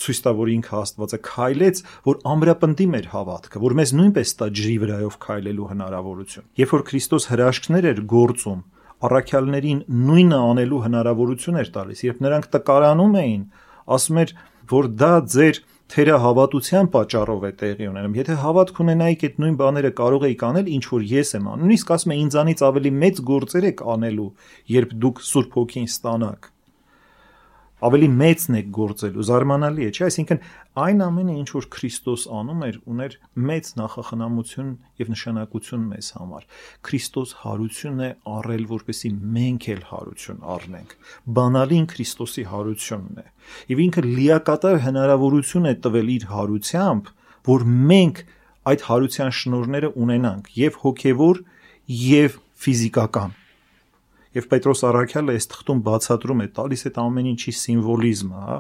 ցույց 0.03 0.21
տա, 0.25 0.33
որ 0.39 0.49
ինքը 0.55 0.73
Աստված 0.79 1.15
է, 1.15 1.19
քայլեց, 1.29 1.81
որ 2.09 2.19
ամրապնդի 2.33 2.87
մեր 2.95 3.07
հավատքը, 3.15 3.63
որ 3.63 3.77
մեզ 3.79 3.93
նույնպես 3.99 4.33
տա 4.39 4.49
ջրի 4.59 4.75
վրայով 4.83 5.19
քայլելու 5.23 5.69
հնարավորություն։ 5.71 6.49
Երբ 6.59 6.75
որ 6.75 6.85
Քրիստոս 6.89 7.29
հրաշքներ 7.31 7.89
էր 7.89 8.03
գործում, 8.15 8.61
առաքյալներին 9.09 9.81
նույնը 10.09 10.39
անելու 10.49 10.83
հնարավորություն 10.89 11.59
էր 11.63 11.73
տալիս, 11.79 12.05
երբ 12.09 12.23
նրանք 12.27 12.49
տկարանում 12.59 13.19
էին, 13.23 13.43
ասում 13.99 14.19
էր, 14.23 14.33
որ 14.75 14.89
դա 14.99 15.13
ձեր 15.39 15.61
թերահավատության 15.95 16.89
պատճառով 16.95 17.47
է 17.49 17.53
տեղի 17.63 17.89
ունենում։ 17.89 18.19
Եթե 18.19 18.37
հավատք 18.43 18.81
ունենայիք 18.85 19.25
այդ 19.29 19.41
նույն 19.45 19.57
բաները 19.63 19.93
կարող 20.03 20.27
էիք 20.29 20.45
անել, 20.49 20.71
ինչ 20.77 20.85
որ 20.93 21.07
ես 21.15 21.33
եմ 21.39 21.49
անում։ 21.49 21.65
Նույնիսկ 21.65 21.93
ասում 21.97 22.13
է 22.13 22.21
ինձանից 22.29 22.63
ավելի 22.69 22.93
մեծ 22.99 23.25
գործեր 23.33 23.69
եք 23.73 23.83
անելու, 23.97 24.31
երբ 24.79 24.95
դուք 25.09 25.27
Սուրբ 25.33 25.59
Հոգին 25.59 25.89
ստանաք 25.89 26.53
ավելի 27.87 28.09
մեծն 28.19 28.57
է 28.59 28.63
գործելու 28.75 29.25
զարմանալի 29.29 29.85
է 29.87 29.91
չէ 29.95 30.05
այսինքն 30.09 30.41
այն 30.83 31.03
ամենը 31.07 31.35
ինչ 31.39 31.49
որ 31.55 31.67
Քրիստոս 31.75 32.25
անում 32.39 32.63
էր 32.69 32.79
ուներ 32.93 33.17
մեծ 33.49 33.71
նախախնամություն 33.79 34.71
եւ 35.03 35.13
նշանակություն 35.15 35.85
մեզ 35.93 36.09
համար 36.19 36.49
Քրիստոս 36.89 37.35
հարություն 37.43 38.03
է 38.03 38.11
առել 38.35 38.65
որպեսի 38.73 39.11
մենք 39.39 39.69
էլ 39.75 39.83
հարություն 39.93 40.43
առնենք 40.59 40.97
բանալին 41.39 41.87
Քրիստոսի 41.95 42.45
հարությունն 42.53 43.23
է 43.23 43.27
եւ 43.75 43.85
ինքը 43.87 44.07
լիակատար 44.09 44.81
հնարավորություն 44.89 45.71
է 45.71 45.75
տվել 45.87 46.13
իր 46.19 46.29
հարությամբ 46.35 47.13
որ 47.49 47.69
մենք 47.93 48.25
այդ 48.69 48.89
հարության 48.89 49.37
շնորները 49.39 49.93
ունենանք 50.03 50.51
եւ 50.59 50.81
հոգեվոր 50.83 51.45
եւ 51.89 52.41
ֆիզիկական 52.59 53.37
Եվ 54.39 54.47
Պետրոս 54.53 54.85
Արաքյալը 54.87 55.35
այս 55.35 55.47
թղթում 55.51 55.79
բացատրում 55.83 56.43
է, 56.45 56.47
տալիս 56.55 56.85
այդ 56.87 56.99
ամեն 57.03 57.29
ինչի 57.33 57.53
սիմվոլիզմը, 57.59 58.43
հա, 58.49 58.57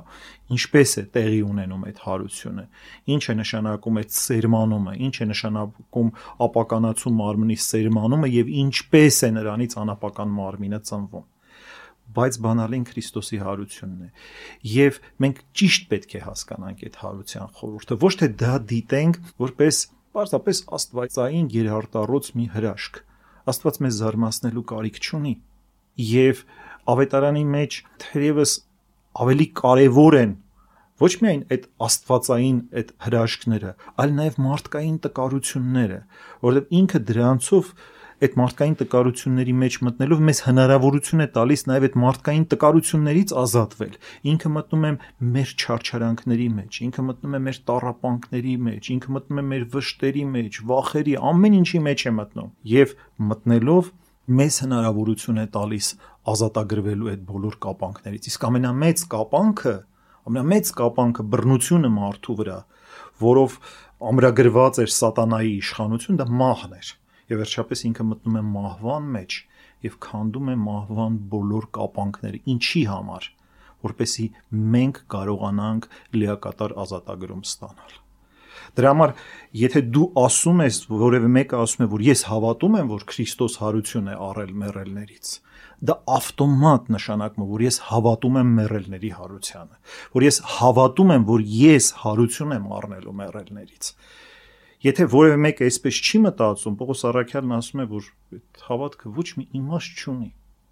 ինչպես 0.56 0.94
է 0.99 1.02
տեղի 1.14 1.40
ունենում 1.47 1.85
այդ 1.88 2.00
հարությունը, 2.02 2.64
ինչ 3.14 3.23
է 3.23 3.35
նշանակում 3.38 4.00
այդ 4.02 4.16
սերմանումը, 4.18 4.94
ինչ 5.06 5.14
է 5.23 5.26
նշանակում 5.28 6.11
ապականացու 6.49 7.12
մարմնի 7.18 7.58
սերմանումը 7.68 8.30
եւ 8.35 8.50
ինչպես 8.64 9.18
է 9.28 9.30
նրանից 9.38 9.76
անապական 9.85 10.32
մարմինը 10.38 10.80
ծնվում 10.88 11.26
բայց 12.18 12.37
բանալին 12.40 12.85
Քրիստոսի 12.88 13.38
հարությունն 13.44 14.04
է։ 14.06 14.08
Եվ 14.73 14.99
մենք 15.23 15.42
ճիշտ 15.61 15.82
պետք 15.92 16.14
է 16.16 16.23
հասկանանք 16.25 16.85
այդ 16.88 16.97
հարության 17.04 17.50
խորհուրդը, 17.58 17.99
ոչ 18.04 18.12
թե 18.23 18.28
դա 18.42 18.54
դիտենք 18.73 19.18
որպես 19.44 19.80
պարզապես 20.16 20.62
աստվածային 20.78 21.50
երհարտառոց 21.52 22.32
մի 22.38 22.47
հրաշք։ 22.56 23.02
Աստված 23.52 23.78
մեզ 23.85 24.00
զարմացնելու 24.00 24.64
կարիք 24.73 25.02
չունի 25.04 25.35
եւ 25.99 26.45
ավետարանի 26.88 27.45
մեջ 27.59 27.78
թերևս 28.05 28.52
ավելի 29.25 29.47
կարևոր 29.62 30.19
են 30.23 30.37
ոչ 30.99 31.12
միայն 31.23 31.43
այդ 31.55 31.67
աստվածային 31.87 32.59
այդ 32.81 32.88
հրաշքները, 33.05 33.71
այլ 34.02 34.14
նաև 34.19 34.40
մարդկային 34.45 34.97
տկարությունները, 35.05 35.99
որովհետև 36.47 36.75
ինքը 36.78 37.00
դրանցով 37.11 37.71
այդ 38.19 38.33
մարդկային 38.38 38.75
տկարությունների 38.81 39.52
մեջ 39.62 39.75
մտնելով 39.87 40.23
մեզ 40.28 40.40
հնարավորություն 40.49 41.23
է 41.23 41.26
տալիս 41.37 41.62
նաև 41.71 41.85
այդ 41.88 41.99
մարդկային 42.02 42.47
տկարություններից 42.55 43.35
ազատվել։ 43.43 43.93
Ինքը 44.33 44.50
մտնում 44.57 44.87
է 44.88 44.90
մեր 45.37 45.52
չարչարանքների 45.55 46.49
մեջ, 46.59 46.81
ինքը 46.88 47.05
մտնում 47.09 47.38
է 47.38 47.40
մեր 47.47 47.61
տարապանքների 47.71 48.57
մեջ, 48.67 48.90
ինքը 48.99 49.14
մտնում 49.19 49.38
է 49.38 49.47
մեր 49.52 49.69
վշտերի 49.78 50.25
մեջ, 50.35 50.61
վախերի, 50.73 51.14
ամեն 51.31 51.59
ինչի 51.62 51.83
մեջ 51.87 52.05
է 52.11 52.14
մտնում։ 52.19 52.50
Եվ 52.75 52.97
մտնելով 53.31 53.93
մեզ 54.28 54.56
հնարավորություն 54.64 55.40
է 55.40 55.44
տալիս 55.54 55.87
ազատագրվելու 56.28 57.11
այդ 57.12 57.20
բոլոր 57.28 57.54
կապանքներից։ 57.64 58.28
Իսկ 58.28 58.47
ամենամեծ 58.49 59.04
կապանքը, 59.14 59.75
ամենամեծ 60.28 60.73
կապանքը 60.80 61.25
բռնությունը 61.35 61.90
մարդու 61.99 62.37
վրա, 62.40 62.58
որով 63.25 63.56
ամրագրված 64.08 64.80
էր 64.85 64.92
սատանայի 64.99 65.52
իշխանություն, 65.58 66.18
դա 66.20 66.26
մահն 66.42 66.75
էր։ 66.78 66.90
Եվ 67.28 67.40
վերջապես 67.42 67.85
ինքը 67.88 68.06
մտնում 68.08 68.38
է 68.38 68.42
մահվան 68.49 69.08
մեջ 69.18 69.38
եւ 69.88 69.97
քանդում 70.08 70.52
է 70.52 70.56
մահվան 70.64 71.18
բոլոր 71.32 71.68
կապանքները։ 71.78 72.42
Ինչի 72.54 72.82
համար, 72.92 73.30
որպեսի 73.88 74.26
մենք 74.76 75.00
կարողանանք 75.14 75.88
լիակատար 76.18 76.76
ազատագրում 76.85 77.42
ստանալ։ 77.49 77.99
Դրա 78.78 78.90
համար 78.94 79.12
եթե 79.58 79.80
դու 79.90 80.06
ասում 80.23 80.61
ես, 80.62 80.76
որևէ 80.92 81.28
մեկը 81.35 81.58
ասում 81.58 81.85
է, 81.85 81.88
որ 81.94 82.04
ես 82.06 82.20
հավատում 82.28 82.76
եմ, 82.78 82.90
որ 82.92 83.04
Քրիստոս 83.11 83.56
հարություն 83.62 84.11
է 84.12 84.14
առել 84.28 84.52
մեռելներից, 84.62 85.32
դա 85.88 85.97
ավտոմատ 86.18 86.92
նշանակում 86.94 87.42
է, 87.42 87.49
որ 87.49 87.64
ես 87.66 87.80
հավատում 87.88 88.38
եմ 88.38 88.54
մեռելների 88.58 89.12
հարությանը, 89.18 89.76
որ 90.14 90.28
ես 90.28 90.40
հավատում 90.58 91.12
եմ, 91.16 91.28
որ 91.28 91.44
ես 91.58 91.90
հարություն 92.04 92.56
եմ 92.58 92.73
առնելու 92.78 93.18
մեռելներից։ 93.18 93.92
Եթե 94.78 95.04
որևէ 95.11 95.38
մեկը 95.42 95.66
այսպես 95.66 95.97
չի 96.06 96.18
մտածում, 96.23 96.75
Պողոս 96.78 97.00
Արաքյալն 97.08 97.54
ասում 97.56 97.80
է, 97.82 97.87
որ 97.99 98.11
այդ 98.38 98.61
հավատքը 98.68 99.14
ոչ 99.18 99.28
մի 99.38 99.47
իմաստ 99.58 100.02
չունի 100.04 100.28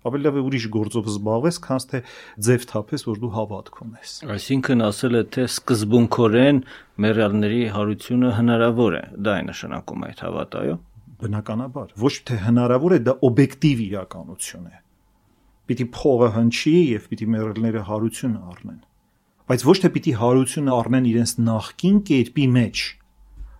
ավելի 0.06 0.26
լավ 0.26 0.36
է 0.36 0.42
ուրիշ 0.46 0.66
գործով 0.76 1.08
զբաղվես, 1.12 1.60
քան 1.66 1.86
թե 1.92 2.00
ձև 2.46 2.66
թափես, 2.72 3.06
որ 3.06 3.22
դու 3.22 3.32
հավատք 3.36 3.80
ունես։ 3.86 4.16
Այսինքն 4.36 4.84
ասել 4.86 5.20
է, 5.20 5.22
թե 5.36 5.46
սկզբունքորեն 5.50 6.60
մերյալների 7.06 7.62
հարությունը 7.76 8.34
հնարավոր 8.40 8.96
է։ 8.96 9.04
Դա 9.26 9.36
է 9.36 9.46
նշանակում 9.50 10.06
այդ 10.06 10.22
հավատը, 10.26 10.62
այո։ 10.66 10.76
բնականաբար 11.20 11.94
ոչ 12.00 12.14
թե 12.28 12.36
հնարավոր 12.44 12.94
է 12.96 12.98
դա 13.06 13.14
օբյեկտիվ 13.28 13.80
իրականություն 13.86 14.66
է 14.68 14.76
պիտի 15.70 15.86
փողը 15.96 16.28
հնչի 16.36 16.74
եւ 16.76 17.06
պիտի 17.12 17.28
մերելները 17.34 17.84
հարություն 17.88 18.36
առնեն 18.52 18.80
բայց 19.50 19.64
ոչ 19.70 19.76
թե 19.84 19.90
պիտի 19.96 20.14
հարություն 20.20 20.70
առնեն 20.76 21.08
իրենց 21.12 21.32
նախքին 21.46 21.98
կերպի 22.10 22.46
մեջ 22.56 22.84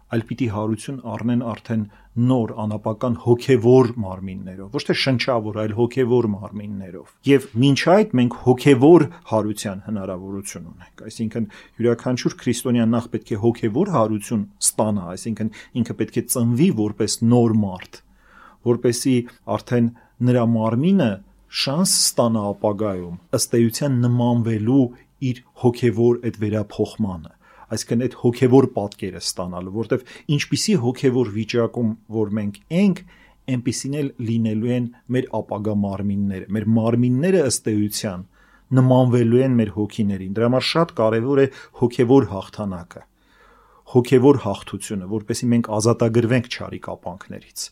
այլ 0.07 0.23
պիտի 0.27 0.47
հարություն 0.55 0.99
առնեն 1.13 1.43
արդեն 1.51 1.83
նոր 2.17 2.53
անապական 2.63 3.17
հոգևոր 3.25 3.89
մարմիններով, 4.03 4.69
ոչ 4.77 4.83
թե 4.87 4.95
շնչավոր, 5.03 5.59
այլ 5.63 5.75
հոգևոր 5.77 6.29
մարմիններով։ 6.33 7.11
Եվ 7.29 7.49
մինչ 7.63 7.81
այդ 7.93 8.15
մենք 8.21 8.37
հոգևոր 8.47 9.05
հարության 9.33 9.83
հնարավորություն 9.87 10.69
ունենք։ 10.71 11.05
Այսինքն 11.11 11.49
յուրաքանչյուր 11.77 12.37
քրիստոնյա 12.47 12.87
նախ 12.95 13.09
պետք 13.17 13.33
է 13.37 13.41
հոգևոր 13.45 13.93
հարություն 13.97 14.47
ստանա, 14.67 15.07
այսինքն 15.17 15.53
ինքը 15.83 15.97
պետք 16.01 16.17
է 16.17 16.25
ծնվի 16.37 16.69
որպես 16.87 17.19
նոր 17.37 17.57
մարդ, 17.67 18.01
որպեսի 18.71 19.17
արդեն 19.57 19.91
նրա 20.27 20.45
մարմինը 20.57 21.11
շանս 21.57 21.93
ստանա 22.07 22.41
ապագայում 22.57 23.19
ըստ 23.37 23.57
էության 23.61 24.01
նմանվելու 24.07 24.85
իր 25.27 25.43
հոգևոր 25.63 26.19
այդ 26.27 26.39
վերափոխմանը 26.43 27.36
այսինքն 27.75 28.05
այդ 28.07 28.17
հոգևոր 28.23 28.69
պատկերը 28.77 29.23
ստանալու, 29.23 29.75
որտեվ 29.77 30.05
ինչպիսի 30.37 30.77
հոգևոր 30.85 31.33
վիճակում 31.37 31.91
որ 32.17 32.33
մենք 32.39 32.61
ենք, 32.83 33.03
այնպիսին 33.57 33.99
էլ 34.01 34.09
լինելու 34.29 34.73
են 34.77 34.87
մեր 35.17 35.29
ապագա 35.41 35.75
մարմինները։ 35.87 36.49
Մեր 36.57 36.71
մարմինները 36.77 37.43
ըստ 37.47 37.69
էության 37.73 38.25
նմանվելու 38.77 39.43
են 39.47 39.61
մեր 39.61 39.71
հոգիներին։ 39.77 40.33
Դրա 40.37 40.49
համար 40.51 40.67
շատ 40.71 40.97
կարևոր 41.01 41.43
է 41.43 41.47
հոգևոր 41.83 42.27
հաղթանակը 42.33 43.03
հոգևոր 43.93 44.41
հաղթությունը, 44.43 45.07
որպեսզի 45.13 45.49
մենք 45.53 45.69
ազատագրվենք 45.77 46.49
չարի 46.51 46.81
կապանքներից։ 46.87 47.67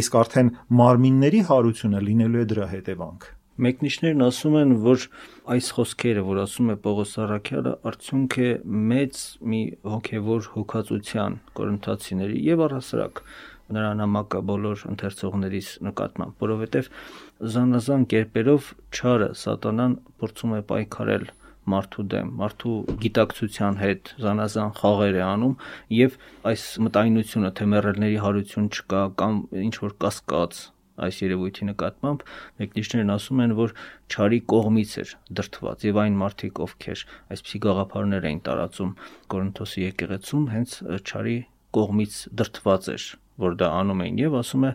Իսկ 0.00 0.16
արդեն 0.20 0.52
մարմինների 0.80 1.42
հարությունը 1.50 2.00
լինելու 2.06 2.40
է 2.40 2.46
դրա 2.54 2.68
հետևանք։ 2.70 3.26
Մեկնիշներն 3.60 4.24
ասում 4.24 4.54
են, 4.60 4.74
որ 4.84 5.06
այս 5.54 5.66
խոսքերը, 5.76 6.22
որ 6.24 6.38
ասում 6.46 6.72
է 6.72 6.76
Պողոս 6.84 7.10
Արաքյալը, 7.24 7.72
արդյունք 7.90 8.36
է 8.40 8.50
մեծ 8.90 9.22
մի 9.52 9.60
հոգևոր 9.94 10.48
հոգացության 10.54 11.36
կորինթացիների 11.60 12.40
եւ 12.46 12.62
առասարակ 12.66 13.22
նրա 13.76 13.90
նամակը 14.00 14.40
բոլոր 14.50 14.86
ընթերցողներիս 14.90 15.68
նկատմամբ, 15.86 16.40
որովհետեւ 16.44 16.88
զանազան 17.54 18.06
կերպերով 18.14 18.72
չարը 18.96 19.28
սատանան 19.42 19.94
փորձում 20.22 20.56
է 20.56 20.62
պայքարել 20.72 21.28
մարդու 21.70 22.04
դեմ, 22.14 22.32
մարդու 22.40 22.74
գիտակցության 23.04 23.78
հետ 23.80 24.12
զանազան 24.24 24.74
խաղեր 24.80 25.18
է 25.20 25.24
անում 25.28 25.54
եւ 26.00 26.18
այս 26.50 26.66
մտայնությունը 26.86 27.50
թե 27.60 27.70
մեռելների 27.74 28.20
հարություն 28.24 28.70
չկա 28.74 29.02
կամ 29.20 29.40
ինչ 29.68 29.74
որ 29.84 29.96
կասկած 30.04 30.62
այս 31.06 31.20
երևույթի 31.24 31.68
նկատմամբ 31.70 32.24
մեկնիշներն 32.60 33.14
ասում 33.16 33.42
են, 33.46 33.56
որ 33.60 33.74
ճարի 34.14 34.40
կողմից 34.54 34.92
էր 35.04 35.14
դրթված 35.40 35.88
եւ 35.90 36.02
այն 36.04 36.20
մարդիկ, 36.24 36.62
ովքեր 36.66 37.06
այսպիսի 37.36 37.62
գաղափարներ 37.66 38.28
էին 38.30 38.44
տարածում 38.50 38.94
Կորինթոսի 39.34 39.88
եկեղեցում, 39.88 40.46
հենց 40.54 40.78
ճարի 41.10 41.38
կողմից 41.80 42.22
դրթված 42.40 42.94
էր 42.94 43.10
որ 43.40 43.56
դա 43.60 43.68
անում 43.80 44.02
էին 44.04 44.18
եւ 44.20 44.34
ասում 44.40 44.64
է 44.68 44.70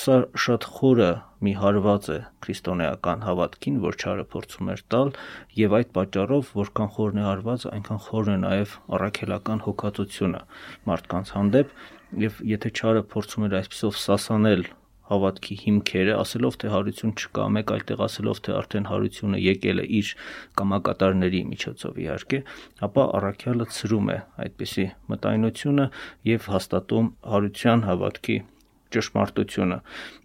սա 0.00 0.16
շատ 0.44 0.66
խորը 0.74 1.08
մի 1.46 1.54
հարված 1.60 2.08
է 2.14 2.18
քրիստոնեական 2.46 3.24
հավատքին, 3.26 3.80
որ 3.84 3.98
ճարը 4.04 4.26
փորձում 4.34 4.70
էր 4.74 4.84
տալ 4.94 5.10
եւ 5.58 5.76
այդ 5.80 5.90
պատճառով 5.98 6.52
որքան 6.60 6.92
խորն 6.94 7.20
է 7.20 7.26
հարված, 7.28 7.66
այնքան 7.74 8.00
խորն 8.06 8.34
է 8.34 8.38
նաեւ 8.44 8.78
առաքելական 8.98 9.64
հոգացությունը 9.66 10.42
մարդկանց 10.92 11.34
հանդեպ 11.38 11.76
եւ 12.24 12.40
եթե 12.54 12.74
ճարը 12.80 13.04
փորձում 13.14 13.48
էր 13.48 13.58
այսպեսով 13.60 14.00
սասանել 14.04 14.66
հավատքի 15.10 15.56
հիմքերը, 15.64 16.14
ասելով 16.16 16.56
թե 16.62 16.70
հարություն 16.74 17.12
չկա, 17.18 17.44
մեկ 17.56 17.72
այլ 17.74 17.84
տեղ 17.90 18.02
ասելով 18.06 18.40
թե 18.46 18.54
արդեն 18.60 18.88
հարությունը 18.90 19.40
եկել 19.44 19.82
է 19.82 19.86
իր 19.98 20.12
կամակատարների 20.60 21.42
միջոցով 21.50 22.00
իհարկե, 22.04 22.40
ապա 22.88 23.04
առաքյալը 23.18 23.68
ծրում 23.76 24.10
է 24.14 24.18
այդպիսի 24.44 24.86
մտայնությունը 25.12 25.86
եւ 26.30 26.48
հաստատում 26.54 27.12
հարության 27.34 27.86
հավատքի 27.90 28.38
ճշմարտությունը։ 28.94 29.78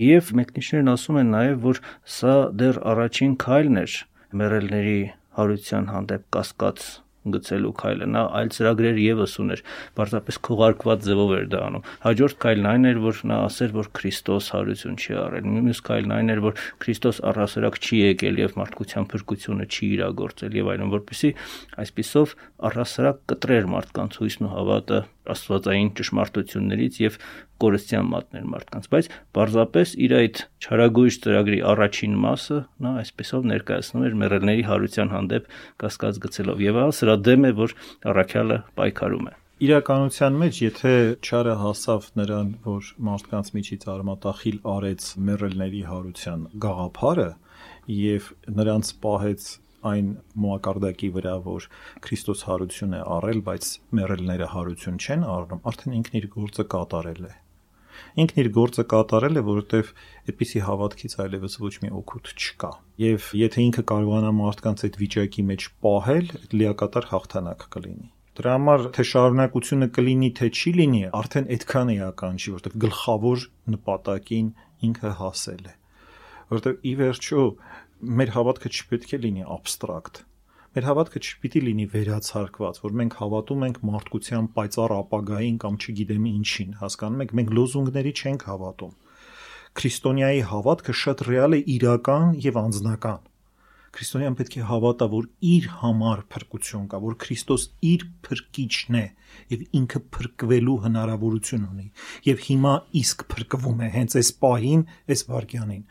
Եվ 0.06 0.34
մեկնիշներն 0.40 0.94
ասում 0.94 1.20
են 1.24 1.32
նաև, 1.36 1.62
որ 1.66 1.84
սա 2.20 2.36
դեռ 2.62 2.82
առաջին 2.94 3.38
քայլն 3.44 3.84
էր 3.84 4.00
մերելների 4.40 5.00
հարության 5.40 5.94
հանդեպ 5.94 6.28
կասկած 6.36 6.90
գցելու 7.28 7.72
քայլը 7.80 8.08
նա 8.14 8.22
այլ 8.40 8.52
ծրագրեր 8.56 9.00
եւս 9.04 9.34
ուներ 9.44 9.64
պարզապես 10.00 10.40
քողարկված 10.48 11.04
ձևով 11.08 11.34
էր 11.36 11.48
դա 11.52 11.62
անում 11.68 11.88
հաջորդ 12.06 12.38
քայլն 12.46 12.70
այն 12.70 12.90
էր 12.90 13.02
որ 13.04 13.22
նա 13.30 13.40
ասեր 13.50 13.76
որ 13.76 13.90
Քրիստոս 14.00 14.50
հարություն 14.56 15.00
չի 15.04 15.18
արել 15.20 15.50
մյուս 15.60 15.82
քայլն 15.90 16.16
այն 16.16 16.34
էր 16.34 16.42
որ 16.48 16.64
Քրիստոս 16.86 17.22
առհասարակ 17.30 17.80
չի 17.84 18.00
եկել 18.00 18.42
եւ 18.44 18.58
մարդկության 18.64 19.10
փրկությունը 19.14 19.70
չի 19.70 19.92
իրագործել 20.00 20.60
եւ 20.60 20.72
այլն 20.74 20.94
որպեսի 20.96 21.32
այսպիսով 21.84 22.36
առհասարակ 22.70 23.24
կտրեր 23.34 23.72
մարդկանց 23.76 24.20
հույսն 24.24 24.48
ու 24.48 24.54
հավատը 24.56 25.04
աստվածային 25.34 25.92
ճշմարտություններից 26.00 27.00
եւ 27.04 27.18
կորստյան 27.64 28.10
մատներ 28.14 28.46
մարդկանց, 28.54 28.88
բայց 28.94 29.10
պարզապես 29.36 29.94
իր 30.06 30.16
այդ 30.20 30.42
չարագույժ 30.64 31.20
ծրագրի 31.26 31.60
առաջին 31.74 32.16
մասը 32.24 32.62
նա 32.86 32.94
այսպեսով 33.04 33.52
ներկայացնում 33.54 34.08
էր 34.10 34.18
մեռելների 34.24 34.66
հարության 34.70 35.14
հանդեպ 35.16 35.52
կասկած 35.84 36.24
գցելով 36.26 36.66
եւ 36.70 36.82
ահա 36.84 36.98
սրա 37.00 37.16
դեմ 37.30 37.50
է 37.50 37.54
որ 37.60 37.78
առաքյալը 38.14 38.60
պայքարում 38.80 39.30
է 39.30 39.40
իրականության 39.60 40.36
մեջ 40.40 40.58
եթե 40.64 40.92
չարը 41.20 41.54
հասավ 41.60 42.06
նրան 42.16 42.52
որ 42.64 42.92
մարդկանց 43.08 43.50
միջից 43.56 43.82
արմատախիլ 43.92 44.60
արեց 44.74 45.08
մեռելների 45.30 45.82
հարության 45.90 46.46
գաղափարը 46.64 47.26
եւ 47.96 48.30
նրանց 48.60 48.92
պահեց 49.04 49.50
այն 49.90 50.08
մոակարդակի 50.44 51.10
վրա, 51.16 51.36
որ 51.46 51.68
Քրիստոս 52.06 52.42
հարություն 52.50 52.96
է 53.00 53.04
առել, 53.18 53.44
բայց 53.50 53.70
մեռելները 54.00 54.50
հարություն 54.56 55.00
չեն 55.00 55.26
առնում, 55.36 55.62
արդեն 55.72 55.96
ինքն 56.00 56.20
իր 56.20 56.28
գործը 56.36 56.66
կատարել 56.74 57.24
է։ 57.30 57.34
Ինքն 58.20 58.40
իր 58.42 58.50
գործը 58.56 58.86
կատարել 58.92 59.40
է, 59.40 59.42
որովհետև 59.48 59.90
այդպիսի 60.32 60.62
հավատքից 60.68 61.16
այլևս 61.24 61.58
ոչ 61.64 61.74
մի 61.84 61.90
օգուտ 62.00 62.32
չկա։ 62.36 62.70
Եվ 63.04 63.28
եթե 63.40 63.66
ինքը 63.70 63.84
կարողանա 63.92 64.32
մարդկանց 64.40 64.86
այդ 64.88 65.00
վիճակի 65.04 65.44
մեջ 65.50 65.68
պահել, 65.86 66.32
այդ 66.40 66.56
լիակատար 66.60 67.10
հաղթանակ 67.10 67.68
կլինի։ 67.76 68.10
Դրա 68.40 68.52
համար 68.56 68.86
թե 68.96 69.04
շարունակությունը 69.10 69.88
կլինի, 70.00 70.30
թե 70.40 70.48
չի 70.56 70.72
լինի, 70.80 71.00
արդեն 71.20 71.50
այդքան 71.56 71.90
էական 71.96 72.38
չի, 72.40 72.52
որովհետև 72.56 72.78
գլխավոր 72.86 73.42
նպատակին 73.74 74.52
ինքը 74.90 75.12
հասել 75.20 75.66
է։ 75.68 75.74
Որովհետև 76.50 76.88
ի 76.90 76.94
վերջո 77.00 77.44
մեր 78.00 78.30
հավատքը 78.36 78.70
չպետք 78.72 79.14
է 79.16 79.20
լինի 79.26 79.46
абստրակտ։ 79.56 80.20
Մեր 80.76 80.86
հավատքը 80.90 81.22
չպիտի 81.26 81.62
լինի 81.66 81.86
վերացարկված, 81.94 82.80
որ 82.84 82.94
մենք 83.00 83.18
հավատում 83.20 83.66
ենք 83.68 83.80
մարդկության 83.90 84.50
պայծառ 84.56 84.94
ապագային 85.00 85.58
կամ 85.64 85.80
չգիտեմ 85.80 86.28
ինչին, 86.30 86.76
հասկանում 86.84 87.24
եք, 87.26 87.34
մենք 87.40 87.54
լոզունգների 87.60 88.14
չենք 88.20 88.46
հավատում։ 88.50 88.94
Քրիստոնյայի 89.80 90.44
հավատքը 90.54 90.96
շատ 91.00 91.26
ռեալ 91.30 91.58
է, 91.58 91.62
իրական 91.80 92.38
եւ 92.46 92.62
անձնական 92.64 93.29
քրիստոնյան 93.96 94.36
պետք 94.40 94.56
է 94.60 94.64
հավատա, 94.70 95.06
որ 95.12 95.28
իր 95.50 95.68
համար 95.80 96.20
փրկություն 96.34 96.88
կա, 96.92 97.00
որ 97.04 97.16
Քրիստոս 97.24 97.64
իր 97.90 98.04
փրկիչն 98.26 98.98
է 99.00 99.04
եւ 99.54 99.64
ինքը 99.80 100.02
փրկվելու 100.16 100.76
հնարավորություն 100.86 101.64
ունի 101.70 101.88
եւ 102.30 102.44
հիմա 102.50 102.74
իսկ 103.02 103.26
փրկվում 103.34 103.80
է 103.86 103.90
հենց 103.96 104.18
այս 104.20 104.30
պահին, 104.44 104.84
այս 105.10 105.24
վարքյանին։ 105.30 105.84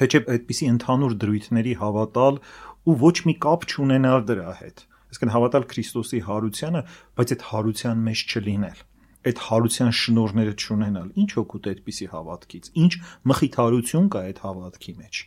Թե 0.00 0.08
չէ 0.10 0.22
այդպիսի 0.34 0.70
ընդհանուր 0.74 1.18
դրույթների 1.24 1.76
հավատալ 1.84 2.40
ու 2.84 2.96
ոչ 3.04 3.16
մի 3.28 3.36
կապ 3.44 3.68
չունենալ 3.70 4.26
դրա 4.30 4.56
հետ։ 4.64 4.84
Այսինքն 5.14 5.34
հավատալ 5.34 5.68
Քրիստոսի 5.74 6.20
հարությանը, 6.26 6.82
բայց 7.18 7.34
այդ 7.34 7.46
հարության 7.54 8.04
մեջ 8.08 8.24
չլինել 8.34 8.82
այդ 9.24 9.38
հարության 9.40 9.92
շնորները 9.98 10.54
չունենալ։ 10.60 11.06
Ինչ 11.22 11.30
օգուտ 11.40 11.68
է 11.68 11.72
այդպիսի 11.74 12.08
հավատքից։ 12.12 12.66
Ինչ 12.84 12.92
մխիթարություն 13.32 14.10
կա 14.12 14.24
այդ 14.28 14.42
հավատքի 14.44 14.94
մեջ։ 15.00 15.22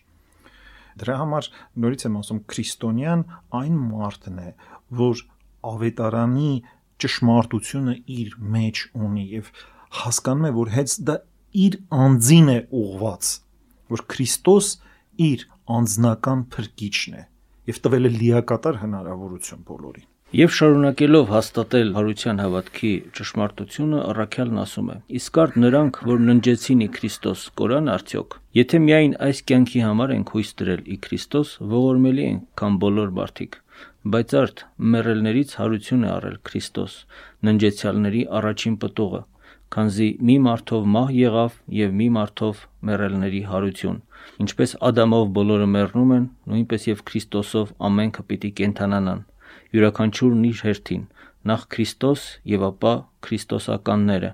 Դրա 1.02 1.16
համար 1.22 1.50
նորից 1.84 2.06
եմ 2.08 2.18
ասում 2.22 2.42
քրիստոնյան 2.54 3.24
այն 3.62 3.80
մարդն 3.92 4.42
է, 4.44 4.52
որ 5.02 5.24
ավետարանի 5.72 6.52
ճշմարտությունը 7.04 7.96
իր 8.18 8.36
մեջ 8.58 8.84
ունի 9.08 9.26
եւ 9.38 9.52
հասկանում 10.02 10.48
է, 10.50 10.52
որ 10.58 10.74
հենց 10.78 10.96
դա 11.08 11.18
իր 11.68 11.80
անձին 11.98 12.52
է 12.54 12.60
ուղված, 12.82 13.32
որ 13.94 14.04
Քրիստոս 14.14 14.70
իր 15.28 15.48
անձնական 15.78 16.46
փրկիչն 16.54 17.18
է 17.18 17.24
եւ 17.68 17.82
տվել 17.84 18.08
է 18.08 18.12
լիակատար 18.18 18.80
հնարավորություն 18.84 19.66
բոլորին։ 19.68 20.08
Եվ 20.36 20.50
շարունակելով 20.52 21.30
հաստատել 21.32 21.92
հարության 21.96 22.40
հավատքի 22.44 22.90
ճշմարտությունը, 23.16 24.00
Առաքյալն 24.12 24.58
ասում 24.60 24.88
է. 24.92 24.96
Իսկ 25.20 25.38
արդ 25.44 25.54
նրանք, 25.64 26.00
որ 26.10 26.26
ննջեցին 26.28 26.82
ի 26.84 26.88
Քրիստոս, 26.98 27.44
կորան 27.62 27.88
արդյոք։ 27.94 28.36
Եթե 28.60 28.82
միայն 28.88 29.14
այս 29.24 29.40
կյանքի 29.48 29.84
համար 29.88 30.14
ենք 30.18 30.34
հույս 30.36 30.52
դրել 30.60 30.82
ի 30.84 30.98
Քրիստոս, 31.08 31.54
ողորմելի 31.72 32.26
ենք, 32.28 32.44
քան 32.60 32.76
բոլոր 32.84 33.14
մարդիկ։ 33.22 33.56
Բայց 34.18 34.36
արդ 34.42 34.66
մեռելներից 34.98 35.56
հարություն 35.64 36.04
է 36.04 36.12
առել 36.18 36.38
Քրիստոս, 36.52 37.00
ննջեցյալների 37.48 38.26
առաջին 38.42 38.78
պտուղը, 38.84 39.24
քանզի 39.78 40.10
մի 40.28 40.38
մարդով 40.44 40.92
մահ 40.98 41.16
եղավ 41.22 41.58
եւ 41.78 41.98
մի 42.04 42.10
մարդով 42.20 42.68
մեռելների 42.92 43.42
հարություն։ 43.48 43.98
Ինչպես 44.44 44.76
Ադամով 44.92 45.26
բոլորը 45.40 45.72
մեռնում 45.78 46.14
են, 46.20 46.30
նույնպես 46.52 46.92
եւ 46.92 47.02
Քրիստոսով 47.08 47.74
ամենքը 47.88 48.28
պիտի 48.28 48.52
կենթանանան։ 48.60 49.26
Յուրաքանչյուրն 49.76 50.46
իր 50.48 50.62
հերթին, 50.68 51.04
նախ 51.48 51.66
Քրիստոս 51.74 52.22
եւ 52.52 52.64
ապա 52.68 52.94
քրիստոսականները, 53.28 54.32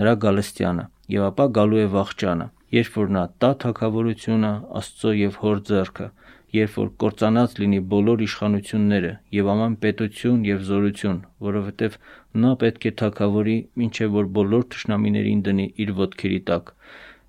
նրա 0.00 0.12
գալստյանը, 0.24 0.84
եւ 1.14 1.24
ապա 1.30 1.46
գալու 1.58 1.80
է 1.84 1.86
վաղճանը, 1.94 2.46
երբ 2.74 2.98
որ 2.98 3.10
նա 3.16 3.24
տա 3.44 3.50
թակավորությունը 3.64 4.52
Աստծո 4.80 5.14
եւ 5.20 5.38
Հոր 5.44 5.62
ձեռքը, 5.70 6.06
երբ 6.54 6.76
որ 6.78 6.90
կործանած 7.02 7.56
լինի 7.60 7.80
բոլոր 7.92 8.20
իշխանությունները 8.24 9.12
եւ 9.36 9.48
ամեն 9.54 9.74
պետություն 9.84 10.44
եւ 10.48 10.60
զորություն, 10.68 11.18
որովհետեւ 11.46 11.96
նա 12.44 12.52
պետք 12.62 12.86
է 12.90 12.92
թակավորի, 13.00 13.56
ինչեւ 13.86 14.14
որ 14.18 14.28
բոլոր 14.38 14.66
թշնամիներին 14.74 15.42
դնի 15.48 15.66
իր 15.84 15.92
ոտքերի 15.98 16.40
տակ։ 16.50 16.72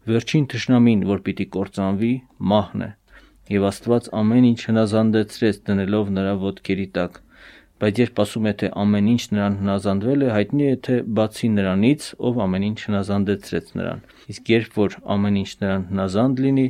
Վերջին 0.05 0.45
թշնամին, 0.53 1.05
որ 1.09 1.21
պիտի 1.25 1.47
կործանվի, 1.55 2.13
մահն 2.53 2.85
է։ 2.85 2.89
Եվ 3.55 3.65
Աստված 3.69 4.09
ամեն 4.21 4.45
ինչ 4.51 4.59
հնազանդեցրեց 4.69 5.61
դնելով 5.69 6.11
նրա 6.17 6.33
ոտքերի 6.45 6.87
տակ։ 6.97 7.21
Բայց 7.75 7.99
երբ 7.99 8.19
ասում 8.23 8.45
է 8.47 8.51
թե 8.59 8.67
ամեն 8.81 9.07
ինչ 9.11 9.23
նրան 9.35 9.55
հնազանդվել 9.59 10.21
է, 10.23 10.27
հայտնի 10.31 10.65
է 10.65 10.75
թե 10.87 10.95
բացի 11.17 11.49
նրանից, 11.55 12.05
ով 12.29 12.37
ամեն 12.45 12.65
ինչ 12.69 12.77
հնազանդեցրեց 12.85 13.73
նրան։ 13.79 14.03
Իսկ 14.31 14.51
երբ 14.53 14.77
որ 14.79 14.95
ամեն 15.15 15.39
ինչ 15.41 15.51
նրան 15.65 15.83
հնազանդ 15.91 16.41
լինի, 16.45 16.65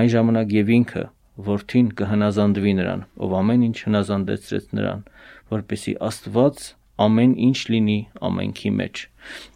այն 0.00 0.10
ժամանակ 0.14 0.54
եւ 0.58 0.72
ինքը 0.80 1.04
որդին 1.50 1.92
կհնազանդվի 2.00 2.74
նրան, 2.80 3.06
ով 3.22 3.36
ամեն 3.40 3.62
ինչ 3.70 3.78
հնազանդեցրեց 3.86 4.66
նրան, 4.80 5.06
որպեսի 5.54 5.94
Աստված 6.10 6.66
ամեն 7.04 7.32
ինչ 7.46 7.58
լինի 7.72 7.98
ամենքի 8.28 8.70
մեջ։ 8.80 9.02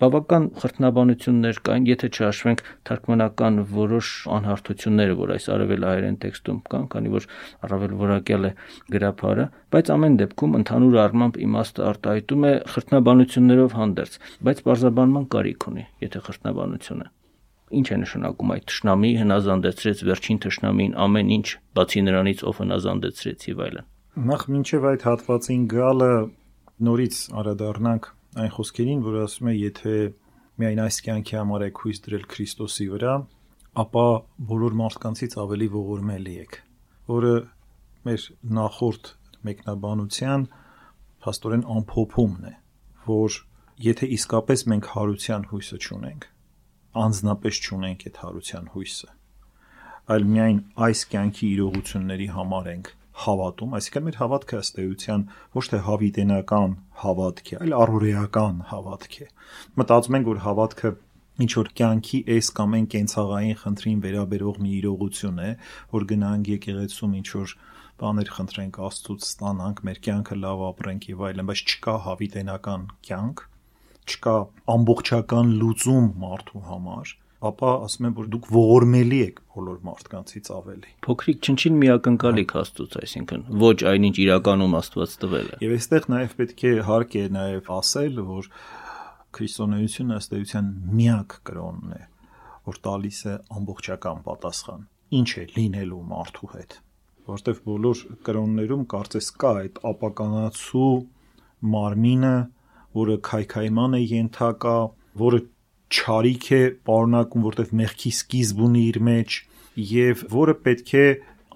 Բավական 0.00 0.46
խրտնաբանություններ 0.60 1.58
կային, 1.66 1.88
եթե 1.88 2.10
չհաշվենք 2.14 2.62
թարգմանական 2.88 3.58
որոշ 3.72 4.10
անհարթությունները, 4.36 5.16
որ 5.20 5.32
այս 5.34 5.48
արևելահայերեն 5.54 6.18
տեքստում 6.24 6.60
կան, 6.74 6.86
քանի 6.94 7.12
որ 7.14 7.28
առավել 7.68 7.96
որակյալ 8.04 8.48
է 8.48 8.52
գրափարը, 8.94 9.48
բայց 9.74 9.92
ամեն 9.96 10.18
դեպքում 10.20 10.56
ընդհանուր 10.60 11.00
առմամբ 11.04 11.42
իմաստը 11.48 11.84
արտահայտում 11.94 12.44
է 12.44 12.54
խրտնաբանություններով 12.74 13.76
հանդերձ, 13.80 14.16
բայց 14.44 14.64
բարձաբանման 14.68 15.28
կարիք 15.34 15.68
ունի, 15.72 15.86
եթե 16.04 16.24
խրտնաբանությունը 16.28 17.12
Ինչ 17.74 17.88
է 17.90 17.96
նշանակում 18.04 18.50
այդ 18.54 18.64
ճշնամի 18.70 19.10
հնազանդեցրեց 19.18 20.02
վերջին 20.06 20.38
ճշնամին 20.44 20.92
ամեն 21.04 21.30
ինչ, 21.34 21.46
բացի 21.74 22.02
նրանից 22.06 22.42
ով 22.50 22.60
հնազանդեցրեց 22.60 23.46
եւ 23.50 23.62
այլն։ 23.64 23.86
Նախ 24.30 24.42
մինչև 24.54 24.84
այդ 24.90 25.06
հատվածին 25.08 25.62
գալը 25.72 26.10
նորից 26.82 27.16
արադառնանք 27.38 28.06
այն 28.34 28.50
խոսքերին, 28.54 29.02
որ 29.04 29.16
ասում 29.24 29.50
է, 29.50 29.54
եթե 29.54 29.94
միայն 30.58 30.80
այս 30.84 30.96
կյանքի 31.06 31.36
համար 31.38 31.64
եք 31.68 31.80
հույս 31.84 32.00
դրել 32.04 32.24
Քրիստոսի 32.34 32.86
վրա, 32.94 33.14
ապա 33.84 34.06
բոլոր 34.50 34.76
մարդկանցից 34.80 35.36
ավելի 35.44 35.68
ողորմելի 35.74 36.34
եք, 36.44 36.58
որը 37.10 37.34
մեր 38.08 38.26
նախորդ 38.58 39.10
մեկնաբանության 39.48 40.46
փաստորեն 41.24 41.64
ամփոփումն 41.74 42.48
է, 42.50 42.54
որ 43.06 43.38
եթե 43.84 44.10
իսկապես 44.18 44.66
մենք 44.74 44.90
հարության 44.94 45.46
հույսը 45.50 45.78
չունենք, 45.84 46.26
անznապես 47.04 47.62
չունենք 47.64 48.04
այդ 48.08 48.20
հարության 48.24 48.68
հույսը, 48.74 49.10
այլ 50.14 50.28
միայն 50.34 50.60
այս 50.88 51.06
կյանքի 51.14 51.48
իրողությունների 51.54 52.28
համար 52.34 52.70
ենք 52.74 52.92
հավատում, 53.22 53.74
այսինքն 53.78 54.04
մեր 54.08 54.16
հավատքը 54.20 54.60
ըստ 54.64 54.78
էության 54.84 55.24
ոչ 55.54 55.64
թե 55.70 55.80
հավիտենական 55.88 56.72
հավատք 57.04 57.50
է, 57.54 57.58
այլ 57.64 57.74
առօրեական 57.84 58.56
հավատք 58.70 59.18
է։ 59.22 59.28
Մտածում 59.78 60.18
ենք, 60.18 60.30
որ 60.32 60.40
հավատքը 60.44 60.90
ինչ 61.44 61.50
որ 61.58 61.70
կյանքի 61.78 62.18
այս 62.34 62.50
կամ 62.58 62.74
այն 62.78 62.84
կենցաղային 62.94 63.56
խնդրին 63.62 64.02
վերաբերող 64.04 64.58
մի 64.64 64.72
իրողություն 64.80 65.40
է, 65.44 65.50
որ 65.94 66.06
գնանք 66.10 66.50
եկեղեցում 66.54 67.16
ինչ 67.20 67.28
որ 67.34 67.54
բաներ 68.02 68.30
խնդրենք 68.34 68.78
Աստծուց 68.84 69.26
ստանանք, 69.30 69.82
մեր 69.86 69.98
կյանքը 70.04 70.38
լավ 70.44 70.62
ապրենք 70.68 71.08
եւ 71.10 71.24
այլն, 71.28 71.48
բայց 71.50 71.60
չկա 71.74 71.94
հավիտենական 72.06 72.86
կյանք, 73.06 73.42
չկա 74.14 74.36
ամբողջական 74.74 75.52
լուծում 75.62 76.08
մարդու 76.24 76.62
համար, 76.70 77.14
ապա 77.48 77.72
ասում 77.86 78.06
եմ, 78.08 78.14
որ 78.18 78.28
դուք 78.34 78.48
ողորմելի 78.54 79.18
եք 79.24 79.40
բոլոր 79.54 79.78
մարդկանցից 79.88 80.50
ավելի։ 80.54 80.94
Փոքրիկ 81.06 81.48
չնչին 81.48 81.76
միակնկալիք 81.82 82.54
Աստծոց, 82.60 82.96
այսինքն 83.04 83.44
ոչ 83.64 83.76
այնինչ 83.90 84.16
իրականում 84.24 84.78
Աստված 84.80 85.16
տվել 85.24 85.50
է։ 85.54 85.58
Եվ 85.64 85.74
այստեղ 85.78 86.08
նաև 86.14 86.34
պետք 86.40 86.64
է 86.64 86.72
հարկ 86.88 87.18
է 87.20 87.26
նաև 87.34 87.70
ասել, 87.74 88.24
որ 88.30 88.48
քրիստոնեությունը 89.34 90.18
ըստ 90.22 90.34
էության 90.38 90.72
միակ 90.94 91.38
կրոնն 91.50 91.94
է, 91.98 92.02
որ 92.70 92.82
տալիս 92.88 93.20
է 93.24 93.36
ամբողջական 93.60 94.26
պատասխան։ 94.28 94.90
Ինչ 95.14 95.30
է 95.34 95.46
լինելու 95.54 96.02
մարդու 96.14 96.52
հետ 96.54 96.80
որտեվ 97.24 97.60
բոլոր 97.64 98.00
կրոններում 98.26 98.82
կարծես 98.92 99.28
կա 99.40 99.50
այդ 99.62 99.78
ապականացու 99.90 100.88
մարմինը, 101.74 102.34
որը 102.98 103.16
քայքայման 103.28 103.96
է 103.98 104.00
ենթակա, 104.10 104.74
որը 105.22 105.40
ճարիք 105.94 106.46
է 106.54 106.62
պարունակում, 106.88 107.44
որտեղ 107.48 107.74
մեղքի 107.80 108.12
սկիզբ 108.18 108.62
ունի 108.68 108.82
իր 108.90 108.98
մեջ 109.08 109.36
եւ 109.94 110.24
որը 110.34 110.54
պետք 110.64 110.94
է 111.00 111.06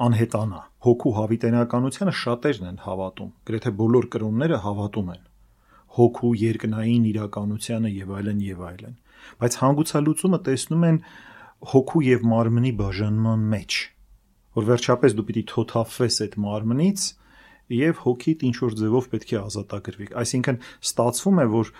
անհետանա։ 0.08 0.60
Հոգու 0.88 1.12
հավիտենականությունը 1.18 2.12
շատերն 2.22 2.68
են 2.68 2.78
հավատում, 2.84 3.32
գրեթե 3.50 3.72
բոլոր 3.82 4.06
կրոնները 4.14 4.60
հավատում 4.68 5.08
են 5.14 5.24
հոգու 5.98 6.32
երկնային 6.38 7.06
իրականությանը 7.10 7.90
եւ 7.90 8.10
այլն 8.18 8.42
եւ 8.46 8.64
այլն։ 8.68 8.96
Բայց 9.42 9.54
հանգուցալուծումը 9.62 10.40
տեսնում 10.48 10.84
են 10.88 10.98
հոգու 11.72 12.02
եւ 12.06 12.26
մարմնի 12.32 12.72
բաժանման 12.78 13.46
մեջ, 13.54 13.78
որ 14.58 14.68
վերջապես 14.68 15.16
դու 15.18 15.26
պիտի 15.28 15.44
թոթափվես 15.52 16.18
այդ 16.26 16.36
մարմնից 16.44 17.06
եւ 17.78 18.02
հոգիդ 18.04 18.44
ինչ 18.48 18.56
որ 18.62 18.76
ձևով 18.78 19.08
պետք 19.14 19.32
է 19.34 19.38
ազատագրվի։ 19.42 20.06
Այսինքն 20.22 20.60
ստացվում 20.88 21.42
է, 21.42 21.46
որ 21.58 21.72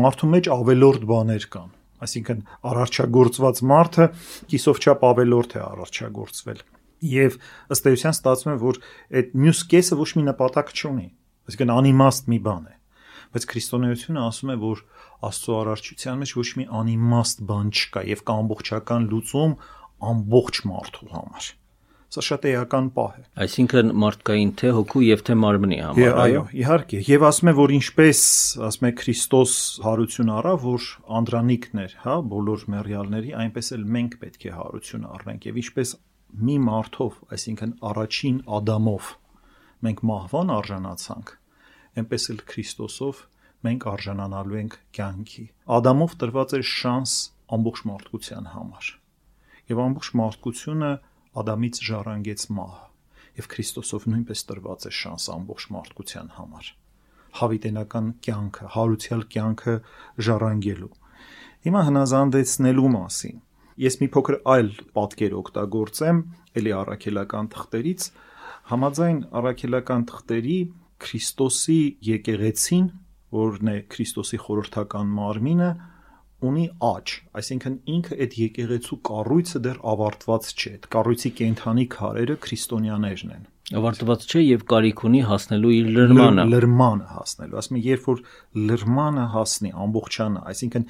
մարդու 0.00 0.32
մեջ 0.34 0.50
ավելորդ 0.56 1.06
բաներ 1.10 1.46
կան։ 1.54 1.70
Այսինքն 2.00 2.42
առարչագործված 2.70 3.62
մարդը 3.70 4.06
կիսով 4.50 4.80
չափ 4.80 5.06
ավելորդ 5.10 5.56
է 5.56 5.62
առարչագործվել։ 5.66 6.62
Եվ 7.10 7.38
ըստ 7.74 7.88
էության 7.90 8.16
ստացվում 8.16 8.52
է, 8.52 8.58
որ 8.60 8.80
այդ 9.20 9.34
մյուս 9.40 9.60
կեսը 9.72 9.98
ոչ 10.00 10.10
մի 10.16 10.24
նպատակ 10.30 10.72
չունի։ 10.76 11.06
Այսինքն 11.50 11.74
անիմաստ 11.76 12.30
մի 12.30 12.38
բան 12.46 12.66
է։ 12.70 12.74
Բայց 13.30 13.46
քրիստոնեությունը 13.50 14.22
ասում 14.26 14.50
է, 14.50 14.56
որ 14.64 14.82
Աստծո 15.30 15.56
առարչության 15.60 16.20
մեջ 16.24 16.34
ոչ 16.40 16.48
մի 16.60 16.64
անիմաստ 16.80 17.42
բան 17.50 17.72
չկա 17.76 18.02
եւ 18.10 18.22
կա 18.26 18.36
ամբողջական 18.40 19.08
լուծում 19.12 19.56
ամբողջ 20.10 20.60
մարդու 20.70 21.10
համար։ 21.14 21.50
Սա 22.10 22.22
շատ 22.26 22.46
էական 22.50 22.86
պահ 22.90 23.10
է։ 23.20 23.20
Այսինքն 23.44 23.90
մարդկային 24.02 24.52
թե 24.58 24.70
հոգու 24.74 25.02
եւ 25.06 25.20
թե 25.28 25.34
մարմնի 25.38 25.76
համար, 25.78 26.16
այո, 26.24 26.40
իհարկե։ 26.58 27.02
Եվ 27.06 27.24
ասում 27.28 27.50
է, 27.50 27.52
որ 27.60 27.74
ինչպես 27.76 28.22
ասում 28.66 28.88
է 28.88 28.90
Քրիստոս 29.00 29.52
հարություն 29.84 30.32
առավ, 30.34 30.64
որ 30.66 30.88
անդրանիկն 31.20 31.82
էր, 31.84 31.94
հա, 32.02 32.16
բոլոր 32.32 32.64
մեռյալների, 32.74 33.30
այնպես 33.44 33.70
էլ 33.78 33.84
մենք 33.94 34.16
պետք 34.24 34.46
է 34.50 34.54
հարություն 34.58 35.06
առնենք 35.10 35.46
եւ 35.50 35.60
ինչպես 35.62 35.92
մի 36.50 36.56
մարդով, 36.66 37.20
այսինքն 37.30 37.76
առաջին 37.90 38.40
Ադամով 38.58 39.12
մենք 39.86 40.02
մահվան 40.10 40.50
արժանացանք, 40.54 41.30
այնպես 42.00 42.26
էլ 42.34 42.42
Քրիստոսով 42.50 43.22
մենք 43.70 43.86
արժանանալու 43.90 44.58
ենք 44.60 44.76
կյանքի։ 44.98 45.46
Ադամով 45.78 46.18
տրված 46.20 46.54
էր 46.58 46.66
շանս 46.70 47.14
ամբողջ 47.54 47.82
մարդկության 47.90 48.50
համար։ 48.50 48.90
Եվ 49.70 49.80
ամբողջ 49.84 50.10
մարդկությունը 50.20 50.90
Ադամից 51.30 51.78
ժառանգեց 51.86 52.44
մահը, 52.56 52.86
եւ 53.38 53.48
Քրիստոսով 53.52 54.06
նույնպես 54.10 54.40
տրված 54.48 54.86
է 54.88 54.92
շանս 55.00 55.26
ամբողջ 55.34 55.66
մարդկության 55.74 56.32
համար։ 56.40 56.70
Հավիտենական 57.40 58.08
կյանքը, 58.26 58.64
հարուցյալ 58.74 59.22
կյանքը 59.34 59.74
ժառանգելու։ 60.26 60.90
Հիմա 61.60 61.82
հնազանդեցնելու 61.90 62.90
մասին։ 62.96 63.38
Ես 63.80 63.96
մի 64.00 64.08
փոքր 64.16 64.36
այլ 64.54 64.70
պատկեր 64.98 65.36
օգտագործեմ 65.40 66.18
ելի 66.58 66.72
առաքելական 66.80 67.50
թղթերից, 67.54 68.06
համաձայն 68.70 69.20
առաքելական 69.40 70.06
թղթերի 70.10 70.58
Քրիստոսի 71.00 71.80
եկեղեցին, 72.10 72.90
որն 73.38 73.70
է 73.70 73.76
Քրիստոսի 73.94 74.40
խորհրդական 74.44 75.14
մարմինը, 75.16 75.70
ունի 76.46 76.66
աճ, 76.86 77.12
այսինքն 77.40 77.76
ինքը 77.94 78.16
այդ 78.24 78.36
եկեղեցու 78.40 78.98
կառույցը 79.08 79.60
դեռ 79.66 79.80
ավարտված 79.92 80.48
չէ։ 80.50 80.70
Այդ 80.70 80.86
կառույցի 80.94 81.30
կենթանի 81.40 81.86
քարերը 81.94 82.36
քրիստոնյաներն 82.46 83.34
են։ 83.36 83.44
Ավարտված 83.80 84.24
չէ 84.26 84.40
եւ 84.42 84.62
կարիք 84.70 85.02
ունի 85.06 85.20
հասնելու 85.30 85.72
իր 85.76 85.90
լրմանը։ 85.96 86.46
Լրմանը 86.50 87.04
հասնելու։ 87.10 87.58
Ասում 87.60 87.76
եմ, 87.76 87.84
երբ 87.86 88.08
որ 88.10 88.22
լրմանը 88.70 89.26
հասնի, 89.34 89.70
ամբողջանը, 89.84 90.42
այսինքն 90.50 90.86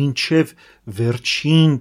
մինչև 0.00 0.52
վերջին 1.00 1.74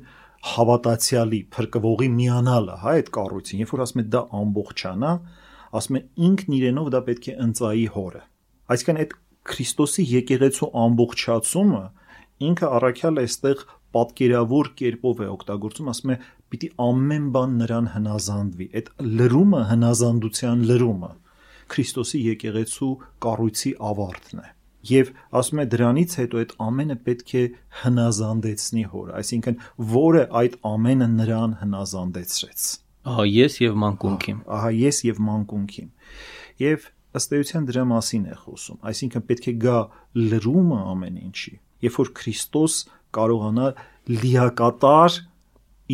հավատացյալի 0.49 1.41
փրկվողի 1.53 2.09
միանալը, 2.15 2.75
հա, 2.81 2.95
այդ 2.99 3.13
կառույցին, 3.19 3.61
երբ 3.61 3.73
որ 3.75 3.83
ասում 3.85 4.01
է 4.01 4.05
դա 4.15 4.21
ամբողջանա, 4.39 5.13
ասում 5.79 5.99
է 5.99 6.01
ինքն 6.29 6.55
իրենով 6.59 6.91
դա 6.95 7.01
պետք 7.09 7.29
է 7.29 7.35
ընծայի 7.45 7.87
հորը։ 7.99 8.21
Այսինքն 8.73 9.01
այդ 9.03 9.17
Քրիստոսի 9.49 10.03
եկեղեցու 10.09 10.69
ամբողջացումը 10.79 11.83
ինքը 12.47 12.69
առաքյալը 12.79 13.25
այստեղ 13.27 13.63
պատկերավոր 13.95 14.69
կերպով 14.79 15.23
է 15.25 15.27
օգտագործում, 15.33 15.89
ասում 15.93 16.13
է 16.13 16.17
պիտի 16.53 16.69
ամեն 16.85 17.25
բան 17.35 17.57
նրան 17.63 17.89
հնազանդվի։ 17.95 18.67
Այդ 18.79 18.91
լրումը 19.19 19.61
հնազանդության 19.69 20.63
լրումը 20.69 21.11
Քրիստոսի 21.69 22.19
եկեղեցու 22.25 22.89
կառույցի 23.23 23.71
ավարտն 23.89 24.41
է։ 24.41 24.47
Եվ 24.89 25.09
ասում 25.39 25.61
է 25.61 25.65
դրանից 25.73 26.13
հետո 26.19 26.39
այդ 26.41 26.53
ամենը 26.65 26.95
պետք 27.05 27.31
է 27.35 27.41
հնազանդեցնի 27.81 28.83
հորը, 28.93 29.15
այսինքն 29.19 29.57
որը 29.93 30.21
այդ 30.39 30.55
ամենը 30.69 31.09
նրան 31.15 31.55
հնազանդեցրեց։ 31.59 32.67
Ահա 33.09 33.25
ես 33.29 33.57
եւ 33.63 33.75
մանկունքիմ։ 33.83 34.39
Ահա 34.59 34.71
ես 34.79 35.01
եւ 35.09 35.21
մանկունքիմ։ 35.29 35.89
Եվ 36.63 36.87
ըստ 37.19 37.35
էության 37.39 37.67
դրա 37.69 37.83
մասին 37.89 38.25
է 38.29 38.35
խոսում, 38.39 38.79
այսինքն 38.89 39.25
պետք 39.29 39.49
է 39.49 39.53
գա 39.65 39.77
լրումը 40.29 40.79
ամեն 40.93 41.19
ինչի։ 41.27 41.53
Երբ 41.85 41.99
որ 41.99 42.11
Քրիստոս 42.19 42.77
կարողանա 43.15 43.67
լիակատար 44.09 45.19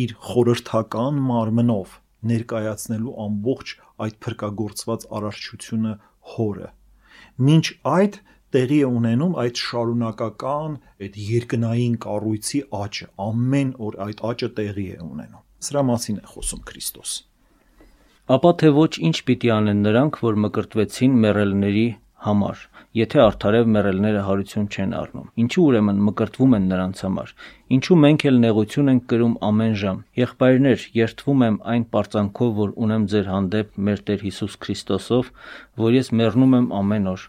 իր 0.02 0.14
խորհրդական 0.26 1.20
մարմնով 1.26 1.94
ներկայացնելու 2.30 3.14
ամբողջ 3.26 3.74
այդ 4.06 4.16
փրկagorցված 4.26 5.06
արարչությունը 5.18 5.92
հորը։ 6.36 6.70
Մինչ 7.46 7.66
այդ 7.92 8.18
տեղի 8.56 8.78
է 8.86 8.90
ունենում 8.96 9.34
այդ 9.42 9.62
շարունակական 9.62 10.76
այդ 11.06 11.16
երկնային 11.26 11.96
կառույցի 12.06 12.60
աճը, 12.80 13.08
ամեն 13.26 13.72
օր 13.86 13.98
այդ 14.06 14.22
աճը 14.30 14.50
տեղի 14.58 14.86
է 14.96 14.98
ունենում։ 15.06 15.42
Սրա 15.66 15.82
մասին 15.90 16.20
է 16.22 16.26
խոսում 16.32 16.62
Քրիստոս։ 16.70 17.12
Ապա 18.36 18.50
թե 18.60 18.70
ոչ 18.76 18.92
ինչ 19.06 19.16
պիտի 19.26 19.50
անեն 19.56 19.82
նրանք, 19.86 20.16
որ 20.26 20.38
մկրտվեցին 20.46 21.18
մեռելների 21.24 21.86
համար, 22.24 22.60
եթե 22.96 23.18
արդարև 23.22 23.66
մեռելները 23.74 24.22
հարություն 24.26 24.66
չեն 24.72 24.94
առնում։ 24.96 25.26
Ինչու 25.42 25.64
ուրեմն 25.66 25.98
մկրտվում 26.06 26.56
են 26.56 26.68
նրանց 26.70 27.02
համար։ 27.04 27.32
Ինչու 27.76 27.98
մենք 28.02 28.24
էլ 28.30 28.38
նեղություն 28.44 28.90
ենք 28.92 29.04
կրում 29.12 29.34
ամեն 29.48 29.74
ժամ։ 29.82 30.00
Եղբայրներ, 30.20 30.86
երթվում 30.96 31.44
եմ 31.46 31.58
այն 31.76 31.84
պարծանքով, 31.92 32.52
որ 32.56 32.72
ունեմ 32.86 33.06
ձեր 33.12 33.30
հանդեպ 33.32 33.78
մեր 33.86 34.02
Տեր 34.08 34.24
Հիսուս 34.26 34.56
Քրիստոսով, 34.64 35.30
որ 35.84 35.96
ես 35.96 36.10
մեռնում 36.16 36.56
եմ 36.56 36.68
ամեն 36.80 37.10
օր։ 37.12 37.26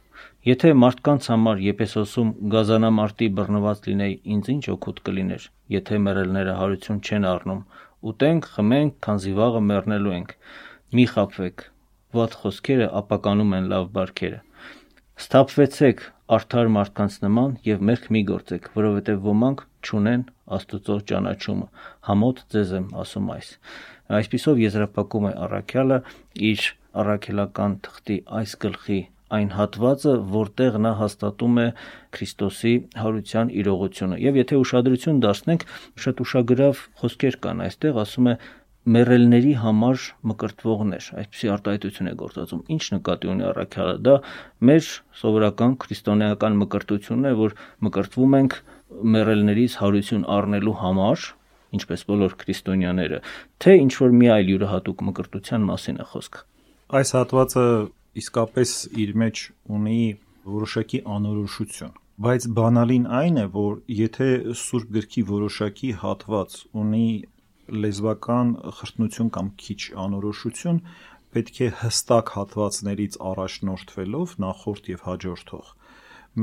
Եթե 0.48 0.70
մարդկանց 0.80 1.26
համար 1.34 1.62
Եփեսոսում 1.68 2.30
գազանամարտի 2.54 3.28
բռնված 3.38 3.88
լինեի, 3.92 4.16
ինձ 4.38 4.52
ինչ 4.54 4.64
օգուտ 4.78 5.02
կլիներ, 5.10 5.48
եթե 5.76 6.00
մեռելները 6.08 6.54
հարություն 6.62 7.02
չեն 7.04 7.28
առնում։ 7.36 7.62
Ուտենք, 8.08 8.50
խմենք, 8.56 8.98
քանզի 9.04 9.34
վաղը 9.42 9.64
մեռնելու 9.68 10.18
ենք։ 10.22 10.36
Մի 10.96 11.06
խապվեք։ 11.18 11.68
Ված 12.18 12.42
խոսքերը 12.42 12.92
ապականում 13.02 13.56
են 13.58 13.72
լավ 13.74 13.90
բարքերը։ 13.98 14.47
Սթափվեցեք 15.18 16.02
արդար 16.36 16.68
մարդկանց 16.76 17.16
նման 17.24 17.54
եւ 17.66 17.80
մեղք 17.90 18.04
մի 18.14 18.20
գործեք, 18.28 18.68
որովհետեւ 18.78 19.24
ոմանք 19.26 19.64
չունեն 19.88 20.26
Աստծո 20.58 20.98
ճանաչումը։ 21.10 21.66
Համոտ 22.10 22.44
ձեզ 22.54 22.74
եմ 22.78 22.86
ասում 23.02 23.32
այս։ 23.36 23.50
Այսպիսով 24.18 24.62
եզրափակում 24.62 25.26
է 25.30 25.32
առաքյալը 25.48 25.98
իր 26.52 26.68
առաքելական 27.02 27.78
թղթի 27.88 28.18
այս 28.42 28.54
գլխի 28.68 29.00
այն 29.38 29.50
հատվածը, 29.58 30.14
որտեղ 30.38 30.78
նա 30.86 30.94
հաստատում 31.02 31.58
է 31.64 31.68
Քրիստոսի 32.16 32.76
հարության 33.02 33.50
իրողությունը։ 33.64 34.22
Եվ 34.24 34.40
եթե 34.40 34.62
ուշադրություն 34.62 35.20
դարձնենք, 35.26 35.66
շատ 36.06 36.24
ուշագրավ 36.28 36.86
խոսքեր 37.02 37.40
կան 37.44 37.66
այստեղ, 37.68 38.00
ասում 38.06 38.32
է 38.32 38.36
մերելների 38.88 39.54
համար 39.62 40.04
մկրտվողներ, 40.32 41.08
այսպեսի 41.22 41.50
արտահայտություն 41.54 42.10
է 42.12 42.14
գործածում։ 42.22 42.62
Ինչ 42.76 42.84
նկատի 42.96 43.30
ունի 43.34 43.46
առաքյալը։ 43.48 43.96
Դա 44.08 44.16
մեր 44.70 44.88
սովորական 45.22 45.76
քրիստոնեական 45.84 46.58
մկրտությունն 46.62 47.28
է, 47.28 47.34
որ 47.42 47.56
մկրտվում 47.88 48.38
ենք 48.38 48.58
մերելներից 49.18 49.78
հարություն 49.82 50.26
առնելու 50.38 50.76
համար, 50.88 51.28
ինչպես 51.78 52.08
բոլոր 52.08 52.36
քրիստոնյաները, 52.48 53.22
թե 53.60 53.78
ինչ 53.84 53.94
որ 54.08 54.18
մի 54.18 54.28
այլ 54.38 54.52
յուրահատուկ 54.56 55.06
մկրտության 55.12 55.68
մասին 55.68 55.98
է 56.00 56.10
խոսքը։ 56.16 56.44
Այս 56.98 57.10
հատվածը 57.18 57.70
իսկապես 58.24 58.76
իր 59.04 59.16
մեջ 59.28 59.42
ունի 59.78 60.02
որոշակի 60.48 61.02
անորոշություն 61.18 61.98
բայց 62.18 62.46
բանալին 62.58 63.04
այն 63.14 63.36
է, 63.38 63.46
որ 63.54 63.74
եթե 63.94 64.28
Սուրբ 64.58 64.94
գրքի 64.96 65.24
որոշակի 65.28 65.90
հատված 66.02 66.56
ունի 66.82 67.10
լեզվական 67.84 68.52
խրտնություն 68.80 69.32
կամ 69.38 69.52
քիչ 69.64 69.80
անորոշություն 70.08 70.82
պետք 71.38 71.62
է 71.68 71.70
հստակ 71.84 72.34
հատվածներից 72.38 73.18
առաջնորդվելով 73.32 74.36
նախորդ 74.48 74.92
եւ 74.94 75.08
հաջորդող 75.08 75.72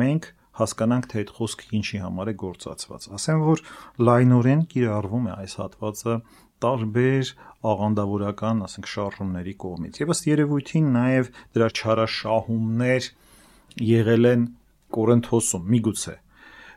մենք 0.05 0.33
հասկանանք 0.55 1.07
թե 1.11 1.21
այդ 1.25 1.31
խոսքը 1.35 1.71
ինչի 1.79 2.01
համար 2.05 2.31
է 2.31 2.35
գործածված 2.45 3.07
ասեմ 3.19 3.41
որ 3.49 3.63
լայնորեն 4.09 4.67
կիրառվում 4.75 5.25
է 5.31 5.33
այս 5.35 5.57
հատվածը 5.61 6.19
տարբեր 6.65 7.31
աղանդավորական, 7.69 8.61
ասենք 8.65 8.89
շարժումների 8.89 9.55
կողմից։ 9.65 10.01
Եվ 10.01 10.13
ըստ 10.15 10.29
երևույթին 10.31 10.91
նաև 10.95 11.31
դրա 11.57 11.69
չարաշահումներ 11.81 13.09
եղել 13.89 14.31
են 14.31 14.45
Կորինթոսում, 14.95 15.65
միգուցե 15.75 16.15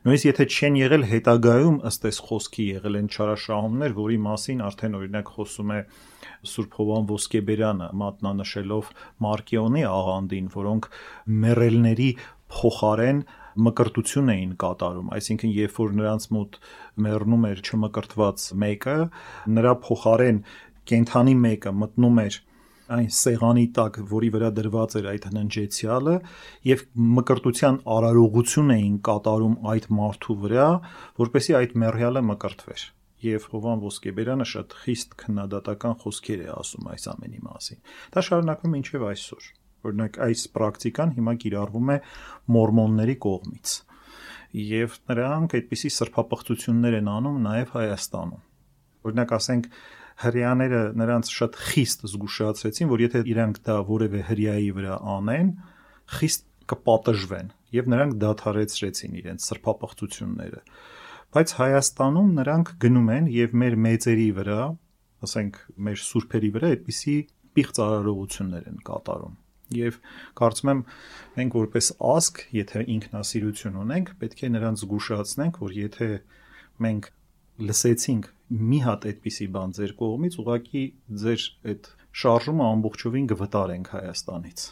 Նույնիսկ 0.07 0.27
եթե 0.27 0.45
չեն 0.47 0.75
եղել 0.79 1.01
հետագայում 1.07 1.77
ըստ 1.89 2.05
այս 2.07 2.17
խոսքի 2.27 2.65
եղել 2.67 2.95
են 2.95 3.07
չարաշահումներ, 3.11 3.95
որի 3.97 4.19
մասին 4.23 4.61
արդեն 4.63 4.93
օրինակ 5.01 5.31
խոսում 5.35 5.73
է 5.75 5.79
Սուրբ 6.51 6.77
Հովան 6.77 7.09
Ոսկեբերյանը 7.09 7.89
մատնանշելով 8.01 8.91
Մարկիոնի 9.25 9.83
աղանդին, 9.89 10.47
որոնք 10.55 10.87
մերելների 11.43 12.09
փոխարեն 12.55 13.21
մկրտություն 13.67 14.31
էին 14.37 14.55
կատարում, 14.63 15.11
այսինքն 15.17 15.53
երբ 15.57 15.77
որ 15.83 15.95
նրանց 15.99 16.29
մոտ 16.37 16.59
մեռնում 17.03 17.47
էր 17.51 17.63
չմկրտված 17.67 18.47
մեկը, 18.63 18.97
նրա 19.59 19.73
փոխարեն 19.83 20.43
կենթանի 20.87 21.35
մեկը 21.43 21.75
մտնում 21.83 22.23
էր 22.23 22.39
այն 22.95 23.07
սեղանի 23.17 23.65
տակ, 23.77 23.97
որի 24.11 24.29
վրա 24.35 24.49
դրված 24.57 24.95
էր 24.99 25.07
այդ 25.11 25.25
հննջեցյալը 25.29 26.15
եւ 26.69 26.83
մկրտության 27.17 27.79
արարողություն 27.97 28.73
էին 28.77 28.95
կատարում 29.07 29.57
այդ 29.73 29.87
մարդու 29.97 30.37
վրա, 30.43 30.67
որպեսի 31.21 31.57
այդ 31.59 31.75
մեռյալը 31.83 32.23
մկրտվեր։ 32.31 32.85
Եվ 33.27 33.45
Հովան 33.51 33.83
Ոսկեբերյանը 33.87 34.47
շատ 34.47 34.73
խիստ 34.83 35.15
քննադատական 35.23 35.95
խոսքեր 36.03 36.41
է 36.45 36.49
ասում 36.53 36.89
այս 36.93 37.07
ամենի 37.17 37.39
մասին։ 37.47 37.79
Դա 38.13 38.23
շարունակվում 38.27 38.75
է 38.77 38.81
ինչև 38.83 39.05
այսօր։ 39.07 39.47
Օրինակ 39.87 40.19
այս 40.27 40.43
պրակտիկան 40.57 41.13
հիմա 41.17 41.33
կիրառվում 41.41 41.91
է 41.93 41.97
մորմոնների 42.57 43.15
կողմից 43.27 43.73
եւ 44.57 44.97
նրանք 45.11 45.55
այդպիսի 45.57 45.89
սրբապղծություններ 45.97 46.97
են 47.01 47.09
անում 47.11 47.39
նաեւ 47.47 47.73
Հայաստանում։ 47.77 48.43
Օրինակ 49.07 49.33
ասենք 49.37 49.67
հрьяաները 50.17 50.81
նրանց 50.97 51.31
շատ 51.37 51.57
խիստ 51.67 52.05
զգուշացրեցին, 52.09 52.89
որ 52.89 53.03
եթե 53.05 53.21
իրանք 53.31 53.59
դա 53.67 53.75
որևէ 53.87 54.21
հрьяայի 54.27 54.69
վրա 54.77 54.95
անեն, 55.17 55.49
խիստ 56.17 56.45
կպատժվեն 56.71 57.51
եւ 57.77 57.89
նրանք 57.93 58.15
դադարեցրեցին 58.23 59.17
իրենց 59.21 59.47
սրբապղծությունները։ 59.47 60.61
Բայց 61.37 61.53
Հայաստանում 61.57 62.29
նրանք 62.37 62.69
գնում 62.81 63.09
են 63.17 63.25
եւ 63.35 63.55
մեր 63.61 63.75
մեծերի 63.85 64.29
վրա, 64.37 64.61
ասենք 65.27 65.59
մեր 65.87 66.01
սուրբերի 66.07 66.49
վրա 66.55 66.71
այդպիսի 66.77 67.15
պիղծ 67.57 67.81
արարողություններ 67.83 68.67
են 68.71 68.81
կատարում։ 68.87 69.35
Եվ 69.77 69.95
կարծում 70.39 70.69
եմ 70.71 70.81
մենք 71.37 71.55
որպես 71.57 71.87
ազգ, 72.07 72.41
եթե 72.55 72.83
ինքնասիրություն 72.95 73.79
ունենք, 73.83 74.11
պետք 74.21 74.43
է 74.47 74.49
նրանց 74.55 74.83
զգուշացնենք, 74.85 75.59
որ 75.65 75.73
եթե 75.77 76.09
մենք 76.87 77.09
լսեցինք 77.57 78.27
մի 78.47 78.79
հատ 78.85 79.07
այդպիսի 79.11 79.47
բան 79.53 79.73
ձեր 79.77 79.93
կողմից, 80.01 80.35
ուղղակի 80.41 80.83
ձեր 81.23 81.45
այդ 81.71 81.89
շարժումը 82.21 82.67
ամբողջովին 82.67 83.25
կվտարենք 83.31 83.89
Հայաստանից։ 83.97 84.67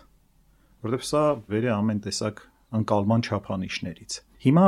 Որտեւ 0.86 1.04
սա 1.10 1.24
վեր 1.52 1.66
է 1.66 1.72
ամեն 1.76 2.00
տեսակ 2.06 2.44
անկալման 2.76 3.26
չափանիշներից։ 3.26 4.18
Հիմա 4.46 4.66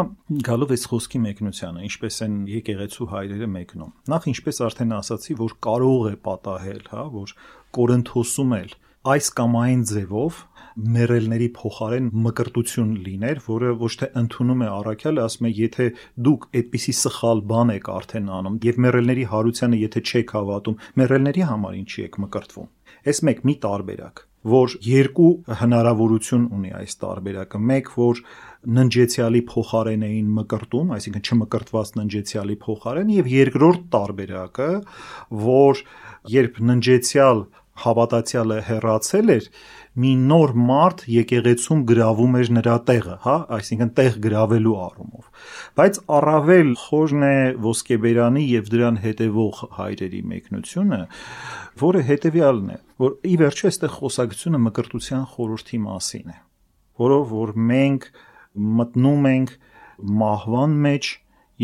գալով 0.48 0.72
այս 0.74 0.84
խոսքի 0.90 1.20
մեկնությանը, 1.24 1.82
ինչպես 1.88 2.16
են 2.26 2.36
եկեղեցու 2.50 3.08
հայրերը 3.12 3.50
մեկնում։ 3.54 3.92
Նախ 4.14 4.28
ինչպես 4.32 4.62
արդեն 4.68 4.94
ասացի, 4.98 5.36
որ 5.38 5.56
կարող 5.68 6.08
է 6.08 6.16
պատահել, 6.28 6.82
հա, 6.94 7.04
որ 7.14 7.34
Կորինթոսում 7.78 8.56
էլ 8.58 8.74
այս 9.14 9.28
կամ 9.38 9.58
այն 9.62 9.84
ձևով 9.92 10.40
մերելների 10.78 11.48
փոխարեն 11.58 12.10
մկրտություն 12.28 12.94
լիներ, 13.08 13.42
որը 13.48 13.74
ոչ 13.82 13.92
թե 14.02 14.10
ընդունում 14.22 14.62
է 14.62 14.70
առաքյալը, 14.76 15.26
ասում 15.28 15.50
է, 15.50 15.52
եթե 15.58 15.88
դուք 16.28 16.48
այդպիսի 16.62 16.96
սխալ 17.02 17.44
բան 17.52 17.74
եք 17.78 17.92
արդեն 17.98 18.32
անում 18.38 18.62
եւ 18.68 18.82
մերելների 18.86 19.28
հարությանը 19.34 19.82
եթե 19.88 20.06
չեք 20.08 20.34
հավատում, 20.38 20.80
մերելների 21.02 21.46
համար 21.52 21.78
ինչի 21.82 22.08
եք 22.08 22.18
մկրտվում։ 22.28 22.72
Այս 23.08 23.24
մեկ 23.28 23.46
մի 23.48 23.56
տարբերակ 23.68 24.28
որ 24.48 24.74
երկու 24.86 25.30
հնարավորություն 25.60 26.44
ունի 26.56 26.70
այս 26.78 26.94
տարբերակը։ 27.02 27.60
Մեկ, 27.68 27.90
որ 27.98 28.20
ննջեցյալի 28.78 29.42
փոխարեն 29.50 30.06
էին 30.08 30.30
մկրտում, 30.38 30.92
այսինքն 30.98 31.26
չմկրտված 31.28 31.92
ննջեցյալի 31.98 32.58
փոխարեն, 32.64 33.14
եւ 33.18 33.30
երկրորդ 33.34 33.88
տարբերակը, 33.98 34.70
որ 35.48 35.82
երբ 36.38 36.62
ննջեցյալ 36.70 37.44
հավատացյալը 37.78 38.60
հեռացել 38.68 39.34
էր, 39.36 39.50
մի 39.98 40.12
նոր 40.30 40.54
մարդ 40.68 41.04
եկեղեցում 41.10 41.80
գրավում 41.90 42.36
էր 42.38 42.50
նրա 42.58 42.76
տեղը, 42.88 43.16
հա, 43.24 43.36
այսինքն 43.58 43.92
տեղ 43.98 44.18
գրավելու 44.26 44.76
առումով։ 44.86 45.30
Բայց 45.80 46.00
առավել 46.18 46.70
խորն 46.84 47.26
է 47.28 47.38
ոսկեբերանի 47.66 48.44
եւ 48.52 48.70
դրան 48.74 49.00
հետևող 49.04 49.62
հայրերի 49.78 50.22
մեկնությունը, 50.34 51.02
որը 51.82 52.04
հետեւյալն 52.12 52.70
է, 52.76 52.80
որ 53.02 53.16
ի 53.26 53.36
վերջո 53.42 53.70
այստեղ 53.72 53.94
խոսակցությունը 53.98 54.62
մկրտության 54.68 55.26
խորհրդի 55.34 55.80
մասին 55.88 56.34
է, 56.34 56.38
որով 57.02 57.34
որ 57.38 57.54
մենք 57.74 58.10
մտնում 58.78 59.30
ենք 59.34 59.56
մահվան 60.22 60.82
մեջ 60.88 61.14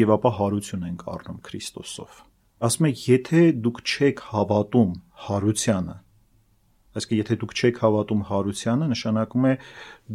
եւ 0.03 0.13
ապա 0.17 0.31
հարություն 0.41 0.87
ենք 0.89 1.03
առնում 1.13 1.41
Քրիստոսով։ 1.45 2.21
Ասում 2.63 2.87
եք, 2.89 2.99
եթե 3.13 3.41
դուք 3.61 3.79
չեք 3.83 4.21
հավատում 4.33 4.91
հարությանը, 5.27 5.95
այսինքն 6.93 7.19
եթե 7.19 7.37
դուք 7.41 7.53
չեք 7.57 7.79
հավատում 7.83 8.23
հարությանը, 8.29 8.87
նշանակում 8.93 9.47
է 9.49 9.53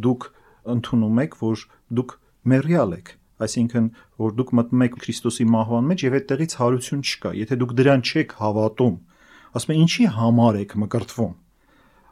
դուք 0.05 0.27
ընդունում 0.73 1.19
եք, 1.23 1.35
որ 1.39 1.63
դուք 1.99 2.15
մեռյալ 2.49 2.95
եք, 2.99 3.11
այսինքն 3.43 3.91
որ 4.19 4.33
դուք 4.39 4.53
մտնում 4.59 4.85
եք 4.85 4.97
Քրիստոսի 5.03 5.45
մահվան 5.53 5.89
մեջ 5.89 6.05
եւ 6.07 6.15
այդտեղից 6.19 6.55
հարություն 6.59 7.03
չկա։ 7.09 7.31
Եթե 7.39 7.59
դուք 7.59 7.75
դրան 7.79 8.01
չեք 8.09 8.33
հավատում, 8.39 8.95
ասում 9.59 9.73
է 9.75 9.77
ինչի 9.83 10.07
համար 10.19 10.59
եք 10.63 10.75
մկրտվում։ 10.83 11.37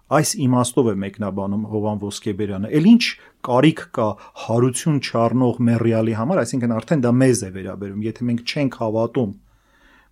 Այս 0.08 0.30
իմաստով 0.40 0.88
է 0.88 0.94
մեկնաբանում 1.04 1.64
Հովան 1.68 1.98
Ոսկեբերյանը։ 2.00 2.70
Էլ 2.78 2.86
ինչ 2.88 3.04
կարիք 3.44 3.82
կա 3.98 4.06
հարություն 4.48 5.02
չառնող 5.04 5.58
մեռյալի 5.68 6.14
համար, 6.16 6.40
այսինքն 6.44 6.76
արդեն 6.78 7.04
դա 7.04 7.12
մեզ 7.18 7.42
է 7.44 7.50
վերաբերում։ 7.58 8.06
Եթե 8.08 8.28
մենք 8.30 8.46
չենք 8.48 8.78
հավատում 8.88 9.34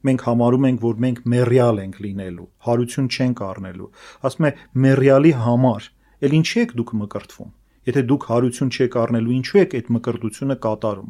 մենք 0.07 0.25
համարում 0.29 0.65
ենք, 0.69 0.81
որ 0.85 1.03
մենք 1.05 1.21
մեռյալ 1.35 1.83
ենք 1.85 1.99
լինելու, 2.05 2.47
հարություն 2.65 3.11
չենք 3.15 3.43
առնելու։ 3.49 3.91
Ասում 4.29 4.47
է 4.49 4.51
մեռյալի 4.85 5.35
համար, 5.45 5.87
ել 6.25 6.35
ինչի 6.39 6.59
եք 6.65 6.75
դուք 6.79 6.97
մկրտվում։ 7.05 7.53
Եթե 7.85 8.01
դուք 8.09 8.23
հարություն 8.31 8.71
չեք 8.73 8.95
առնելու, 8.97 9.33
ինչու 9.35 9.59
եք 9.61 9.73
այդ 9.77 9.89
մկրտությունը 9.93 10.55
կատարում։ 10.65 11.09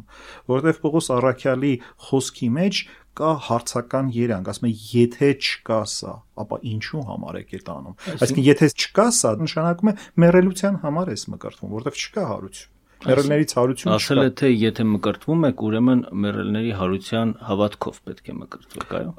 Որովհետև 0.52 0.80
Պողոս 0.82 1.06
Առաքյալի 1.16 1.72
խոսքի 2.08 2.48
մեջ 2.56 2.80
կա 3.16 3.30
հարցական 3.46 4.10
երանգ, 4.12 4.50
ասում 4.52 4.68
է, 4.68 4.72
եթե 4.92 5.30
չկա 5.40 5.80
սա, 5.88 6.14
ապա 6.44 6.60
ինչու 6.76 7.04
համար 7.08 7.40
եք 7.40 7.54
այդ 7.56 7.70
անում։ 7.76 7.98
Այսինքն 8.12 8.46
եթե 8.50 8.68
չկա 8.76 9.06
սա, 9.16 9.32
նշանակում 9.40 9.92
է 9.92 9.96
մեռելության 10.26 10.80
համար 10.84 11.12
ես 11.16 11.28
մկրտվում, 11.32 11.76
որովհետև 11.80 12.02
չկա 12.04 12.26
հարություն։ 12.36 12.75
Մեռելների 13.10 13.46
հարություն 13.56 13.92
չկա։ 13.92 13.96
Ասել 13.96 14.22
է 14.22 14.30
թե 14.40 14.50
եթե 14.56 14.86
մկրտվում 14.92 15.46
եք, 15.50 15.62
ուրեմն 15.66 16.00
մեռելների 16.26 16.72
հարության 16.80 17.34
հավատքով 17.50 18.00
պետք 18.06 18.26
է 18.26 18.34
մկրտվեք, 18.40 18.96
այո։ 19.00 19.12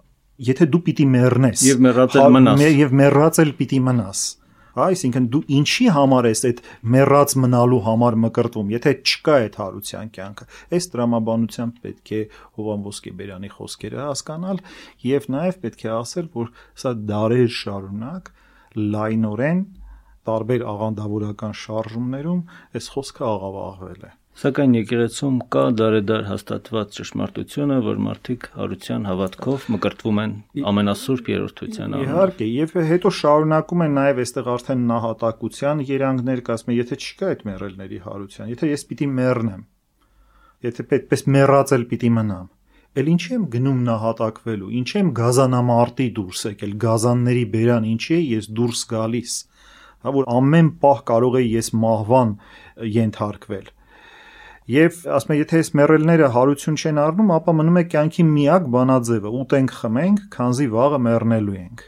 Եթե 0.48 0.66
դու 0.74 0.82
պիտի 0.88 1.06
մեռնես 1.18 1.62
Եվ 1.68 1.80
մեռածել 1.88 2.22
հա- 2.28 2.34
մնաս։ 2.38 2.66
Եվ 2.78 2.92
մեռածել 3.02 3.54
պիտի 3.58 3.80
մնաս։ 3.88 4.20
Այսինքն 4.78 5.28
դու 5.34 5.40
ինչի 5.58 5.86
համար 5.96 6.26
ես 6.30 6.42
այդ 6.48 6.60
մեռած 6.94 7.32
մնալու 7.42 7.80
համար 7.88 8.18
մկրտվում, 8.28 8.68
եթե 8.76 8.92
չկա 9.10 9.38
այդ 9.38 9.56
հարության 9.58 10.12
կյանքը։ 10.18 10.46
Այս 10.78 10.88
դրամաբանությամբ 10.94 11.80
պետք 11.88 12.12
է 12.14 12.20
Հովան 12.60 12.84
Ոսկեբերյանի 12.86 13.50
խոսքերը 13.58 14.04
հասկանալ 14.06 14.62
եւ 15.08 15.26
նաեւ 15.34 15.58
պետք 15.66 15.82
է 15.82 15.90
ասել, 15.98 16.30
որ 16.38 16.52
սա 16.78 16.94
դարեր 17.10 17.50
շարունակ 17.58 18.32
լայնորեն 18.78 19.62
տարբեր 20.28 20.70
աղանդավորական 20.76 21.60
շարժումներում 21.64 22.42
այս 22.78 22.90
խոսքը 22.94 23.28
աղավաղվել 23.34 24.08
է։ 24.08 24.16
Սակայն 24.38 24.74
եկեղեցում 24.78 25.38
կա 25.54 25.62
դարեդար 25.80 26.26
հաստատված 26.28 26.98
ճշմարտությունը, 26.98 27.78
որ 27.88 28.02
մարդիկ 28.06 28.44
հարության 28.58 29.08
հավատքով 29.10 29.64
մկրտվում 29.74 30.20
են 30.24 30.36
ամենասուրբ 30.72 31.32
երրորդության 31.32 31.96
անունով։ 31.98 32.12
Իհարկե, 32.12 32.50
եւ 32.58 32.76
հետո 32.92 33.12
շարունակում 33.18 33.84
են 33.88 33.98
նաեւ 33.98 34.22
այստեղ 34.24 34.52
արդեն 34.54 34.84
նահատակության 34.92 35.82
երանգներ 35.90 36.44
կասում 36.52 36.70
են, 36.70 36.78
եթե 36.78 37.00
չկա 37.02 37.32
այդ 37.34 37.42
մեռելների 37.50 38.00
հարության, 38.06 38.54
եթե 38.54 38.72
ես 38.78 38.86
պիտի 38.92 39.10
մեռնեմ, 39.18 39.66
եթե 40.68 40.88
պետքպես 40.94 41.28
մեռածել 41.34 41.90
պիտի 41.98 42.14
մնամ, 42.22 42.48
ել 42.98 43.12
ինչի 43.18 43.34
եմ 43.38 43.44
գնում 43.58 43.82
նահատակվելու, 43.90 44.72
ինչի 44.78 44.98
եմ 45.02 45.10
գազանամարտի 45.18 46.08
դուրս 46.18 46.46
եկել, 46.48 46.72
գազանների 46.86 47.44
բերան, 47.58 47.90
ինչի 47.98 48.14
է 48.18 48.22
ես 48.38 48.48
դուրս 48.58 48.82
գալիս, 48.94 49.34
հա 50.06 50.14
որ 50.18 50.30
ամեն 50.38 50.70
պահ 50.84 51.02
կարող 51.12 51.40
է 51.40 51.44
ես 51.48 51.74
մահվան 51.88 52.38
ենթարկվել։ 52.98 53.68
Եվ 54.68 54.96
ասում 55.16 55.32
եմ, 55.32 55.38
եթե 55.40 55.60
այս 55.62 55.70
մեռելները 55.80 56.32
հարություն 56.36 56.78
չեն 56.82 56.98
առնում, 57.00 57.30
ապա 57.38 57.54
մնում 57.56 57.78
է 57.80 57.84
կյանքի 57.94 58.26
միակ 58.32 58.66
բանաձևը՝ 58.74 59.30
ուտենք, 59.42 59.76
խմենք, 59.78 60.26
քանզի 60.34 60.68
վաղը 60.74 61.00
մեռնելու 61.08 61.56
ենք։ 61.62 61.86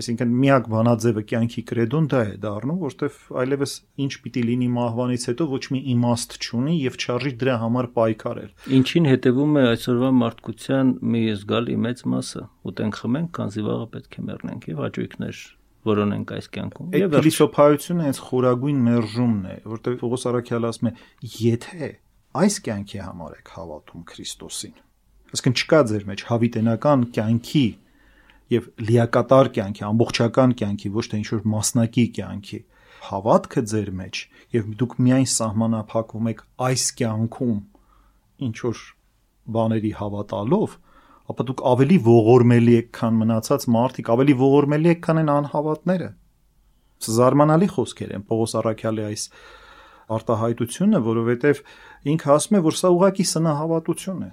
Այսինքն 0.00 0.34
միակ 0.44 0.68
բանաձևը 0.70 1.22
կյանքի 1.32 1.62
կրեդոն 1.66 2.06
դա 2.12 2.20
է 2.30 2.36
դառնում, 2.44 2.78
որտեվ 2.84 3.16
այլևս 3.42 3.72
ինչ 4.06 4.12
պիտի 4.22 4.44
լինի 4.50 4.68
մահվանից 4.76 5.26
հետո 5.30 5.48
ոչ 5.50 5.62
մի 5.74 5.80
իմաստ 5.94 6.36
չունի 6.40 6.76
եւ 6.78 6.98
չարժի 7.02 7.32
դրա 7.42 7.56
համար 7.66 7.88
պայքարել։ 7.98 8.50
Ինչին 8.80 9.10
հետևում 9.10 9.58
է 9.60 9.64
այսօրվա 9.74 10.10
մարդկության 10.22 10.98
մի 11.10 11.24
զգալի 11.42 11.80
մեծ 11.90 12.04
մասը։ 12.14 12.44
Ուտենք 12.70 13.00
խմենք, 13.02 13.32
քանզի 13.40 13.66
վաղը 13.66 13.88
պետք 13.98 14.20
է 14.20 14.28
մեռնենք 14.30 14.70
եւ 14.70 14.84
հաճույքներ 14.86 15.42
որոնենք 15.88 16.32
այս 16.36 16.48
կյանքում։ 16.54 16.94
Եվ 17.00 17.14
փիլիսոփայությունը 17.14 18.06
հենց 18.06 18.20
խորագույն 18.26 18.80
մերժումն 18.86 19.44
է, 19.50 19.54
որտեղ 19.70 19.94
Պողոս 20.00 20.26
Արաքյալը 20.30 20.70
ասում 20.70 20.90
է, 20.90 20.92
եթե 21.40 21.90
այս 22.40 22.56
կյանքի 22.66 23.00
համար 23.00 23.36
եք 23.40 23.52
հավատում 23.56 24.02
Քրիստոսին, 24.10 24.74
այսինքն 25.30 25.56
չկա 25.60 25.80
ձեր 25.90 26.04
մեջ 26.10 26.24
հավիտենական 26.30 27.06
կյանքի 27.16 27.66
եւ 28.50 28.68
լիակատար 28.90 29.50
կյանքի, 29.56 29.82
ամբողջական 29.88 30.54
կյանքի, 30.60 30.92
ոչ 31.00 31.04
թե 31.10 31.20
ինչ-որ 31.20 31.42
մասնակի 31.54 32.04
կյանքի 32.18 32.60
հավատքը 33.00 33.62
ձեր 33.70 33.90
մեջ 34.00 34.20
եւ 34.54 34.70
դուք 34.80 34.94
միայն 35.06 35.28
սահմանափակվում 35.32 36.30
եք 36.30 36.42
այս 36.66 36.86
կյանքում 37.00 37.58
ինչ 38.46 38.56
որ 38.66 38.82
բաների 39.56 39.92
հավատալով, 40.00 40.74
ապա 41.30 41.46
դուք 41.50 41.62
ավելի 41.70 41.98
ողորմելի 42.06 42.74
եք, 42.80 42.90
քան 42.96 43.18
մնացած 43.20 43.66
մարդիկ, 43.76 44.10
ավելի 44.14 44.34
ողորմելի 44.40 44.90
եք, 44.90 45.00
քան 45.06 45.20
այն 45.20 45.30
անհավատները։ 45.36 46.08
զարմանալի 47.00 47.68
խոսքեր 47.74 48.14
են 48.16 48.24
Պողոս 48.28 48.54
Առաքյալի 48.60 49.04
այս 49.08 49.26
արտահայտությունը, 50.10 51.00
որովհետև 51.06 51.60
ինքը 52.12 52.32
ասում 52.34 52.58
է, 52.58 52.62
որ 52.66 52.76
սա 52.80 52.90
ուղակի 52.96 53.26
սնահավատություն 53.30 54.24
է։ 54.26 54.30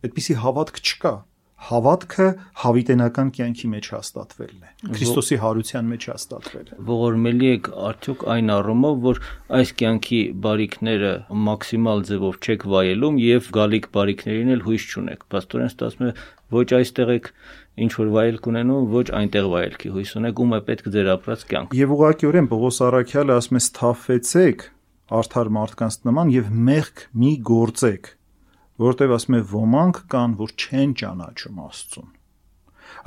Այդպիսի 0.00 0.36
հավատք 0.40 0.80
չկա։ 0.80 1.12
Հավատքը 1.60 2.26
հավիտենական 2.62 3.30
կյանքի 3.36 3.68
մեջ 3.70 3.88
հաստատվելն 3.94 4.62
է։ 4.64 4.70
Քրիստոսի 4.96 5.36
հարության 5.42 5.90
մեջ 5.90 6.06
հաստատվելը։ 6.10 6.78
ողորմելի 6.90 7.50
եք 7.50 7.68
արդյոք 7.90 8.24
այն 8.34 8.52
առումով, 8.54 8.96
որ 9.04 9.20
այս 9.60 9.72
կյանքի 9.80 10.20
բարիքները 10.46 11.12
մաքսիմալ 11.50 12.04
ձևով 12.10 12.38
չեք 12.40 12.66
վայելում 12.74 13.20
եւ 13.24 13.50
գալիք 13.60 13.88
բարիքներին 13.96 14.54
էլ 14.56 14.64
հույս 14.70 14.86
չունեք։ 14.90 15.26
Պաստորեն 15.36 15.70
ստացվում 15.70 16.10
է 16.10 16.14
ոչ 16.50 16.68
այստեղ 16.80 17.12
եք 17.20 17.30
ինչ 17.80 17.92
որ 18.00 18.08
վայելք 18.16 18.48
ունենում, 18.50 18.88
ոչ 18.90 19.06
այնտեղ 19.20 19.50
վայելքի 19.54 19.92
հույս 19.94 20.14
ունեք, 20.20 20.40
ում 20.40 20.54
է 20.56 20.60
պետք 20.70 20.88
ձեր 20.96 21.10
ապրած 21.14 21.44
կյանք։ 21.50 21.76
Եվ 21.80 21.92
ուղղակիորեն 21.96 22.48
Պողոս 22.50 22.80
Առաքյալը 22.90 23.36
ասում 23.40 23.60
է 23.60 23.62
«Սթափվեցեք 23.70 24.64
արդար 25.20 25.52
մարդկանց 25.60 26.00
նման 26.10 26.32
եւ 26.34 26.50
մեղք 26.70 27.04
մի 27.20 27.32
գործեք» 27.50 28.10
որովհետև 28.80 29.14
ասում 29.16 29.36
է 29.36 29.40
ոմանք 29.50 29.98
կան, 30.14 30.36
որ 30.40 30.54
չեն 30.60 30.92
ճանաչում 31.00 31.58
Աստծուն։ 31.64 32.12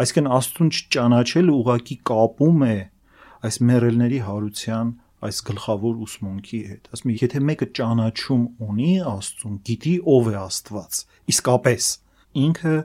Այսինքն 0.03 0.29
Աստծուն 0.37 0.73
չճանաչելը 0.73 1.55
ուղակի 1.63 1.97
կապում 2.09 2.65
է 2.67 2.75
այս 3.43 3.57
մերելների 3.69 4.19
հարության 4.27 4.91
այս 5.23 5.39
գլխավոր 5.47 5.99
ուսմունքի 6.03 6.59
հետ։ 6.67 6.89
Ասում 6.93 7.11
է, 7.13 7.15
եթե 7.23 7.41
մեկը 7.47 7.67
ճանաչում 7.79 8.43
ունի 8.67 8.91
Աստծուն, 9.13 9.55
գիտի 9.69 9.93
ով 10.13 10.29
է 10.33 10.35
Աստված, 10.43 10.99
իսկապես 11.33 11.89
ինքը 12.43 12.75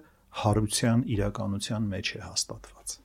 հարության 0.42 1.04
իրականության 1.18 1.88
մեջ 1.92 2.10
է 2.14 2.20
հաստատված։ 2.28 2.96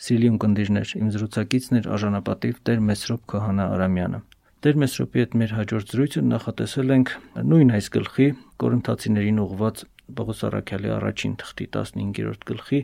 Սիրելի 0.00 0.28
ունկնդիրներ, 0.32 0.92
իմ 0.96 1.08
զրուցակիցն 1.16 1.78
էր 1.80 1.88
արժանապատիվ 1.96 2.60
Տեր 2.68 2.84
Մեսրոպ 2.88 3.24
Քահանա 3.30 3.66
Արամյանը։ 3.74 4.20
Տեր 4.60 4.76
Մեսրոպի 4.76 5.20
հետ 5.22 5.34
մեր 5.40 5.52
հաջորդ 5.56 5.92
զրույցը 5.94 6.20
նախատեսել 6.30 6.90
ենք 6.92 7.10
նույն 7.48 7.70
այս 7.78 7.86
գլխի 7.94 8.24
Կորինթացիներին 8.60 9.38
ուղված 9.40 9.78
Պողոս 10.18 10.42
Առաքյալի 10.48 10.90
առաջին 10.96 11.36
թղթի 11.40 11.66
15-րդ 11.76 12.44
գլխի 12.50 12.80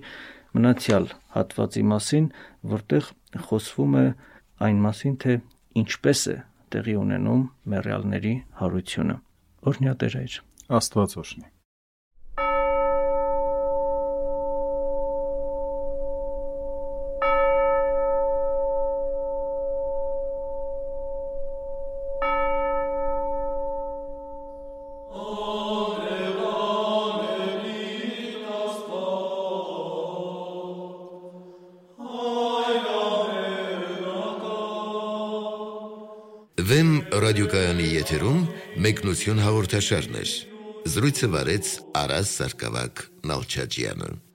մնացյալ 0.57 1.09
հատվածի 1.37 1.83
մասին, 1.93 2.31
որտեղ 2.73 3.11
խոսվում 3.49 3.99
է 4.01 4.07
այն 4.69 4.81
մասին, 4.87 5.19
թե 5.27 5.37
ինչպես 5.83 6.23
է 6.33 6.39
տեղի 6.73 6.97
ունենում 7.03 7.43
մեռյալների 7.75 8.35
հարությունը։ 8.63 9.19
Օրհնյա 9.69 9.95
Տեր 10.01 10.19
այր։ 10.23 10.41
Աստված 10.81 11.19
օրհնի։ 11.21 11.56
մեկնություն 39.17 39.39
հաղորդաշարն 39.41 40.17
էր։ 40.21 40.33
Զրույցը 40.93 41.29
վարեց 41.33 41.71
Արաս 41.97 42.33
Սարգսակ 42.37 43.05
Նալչաջյանը։ 43.33 44.26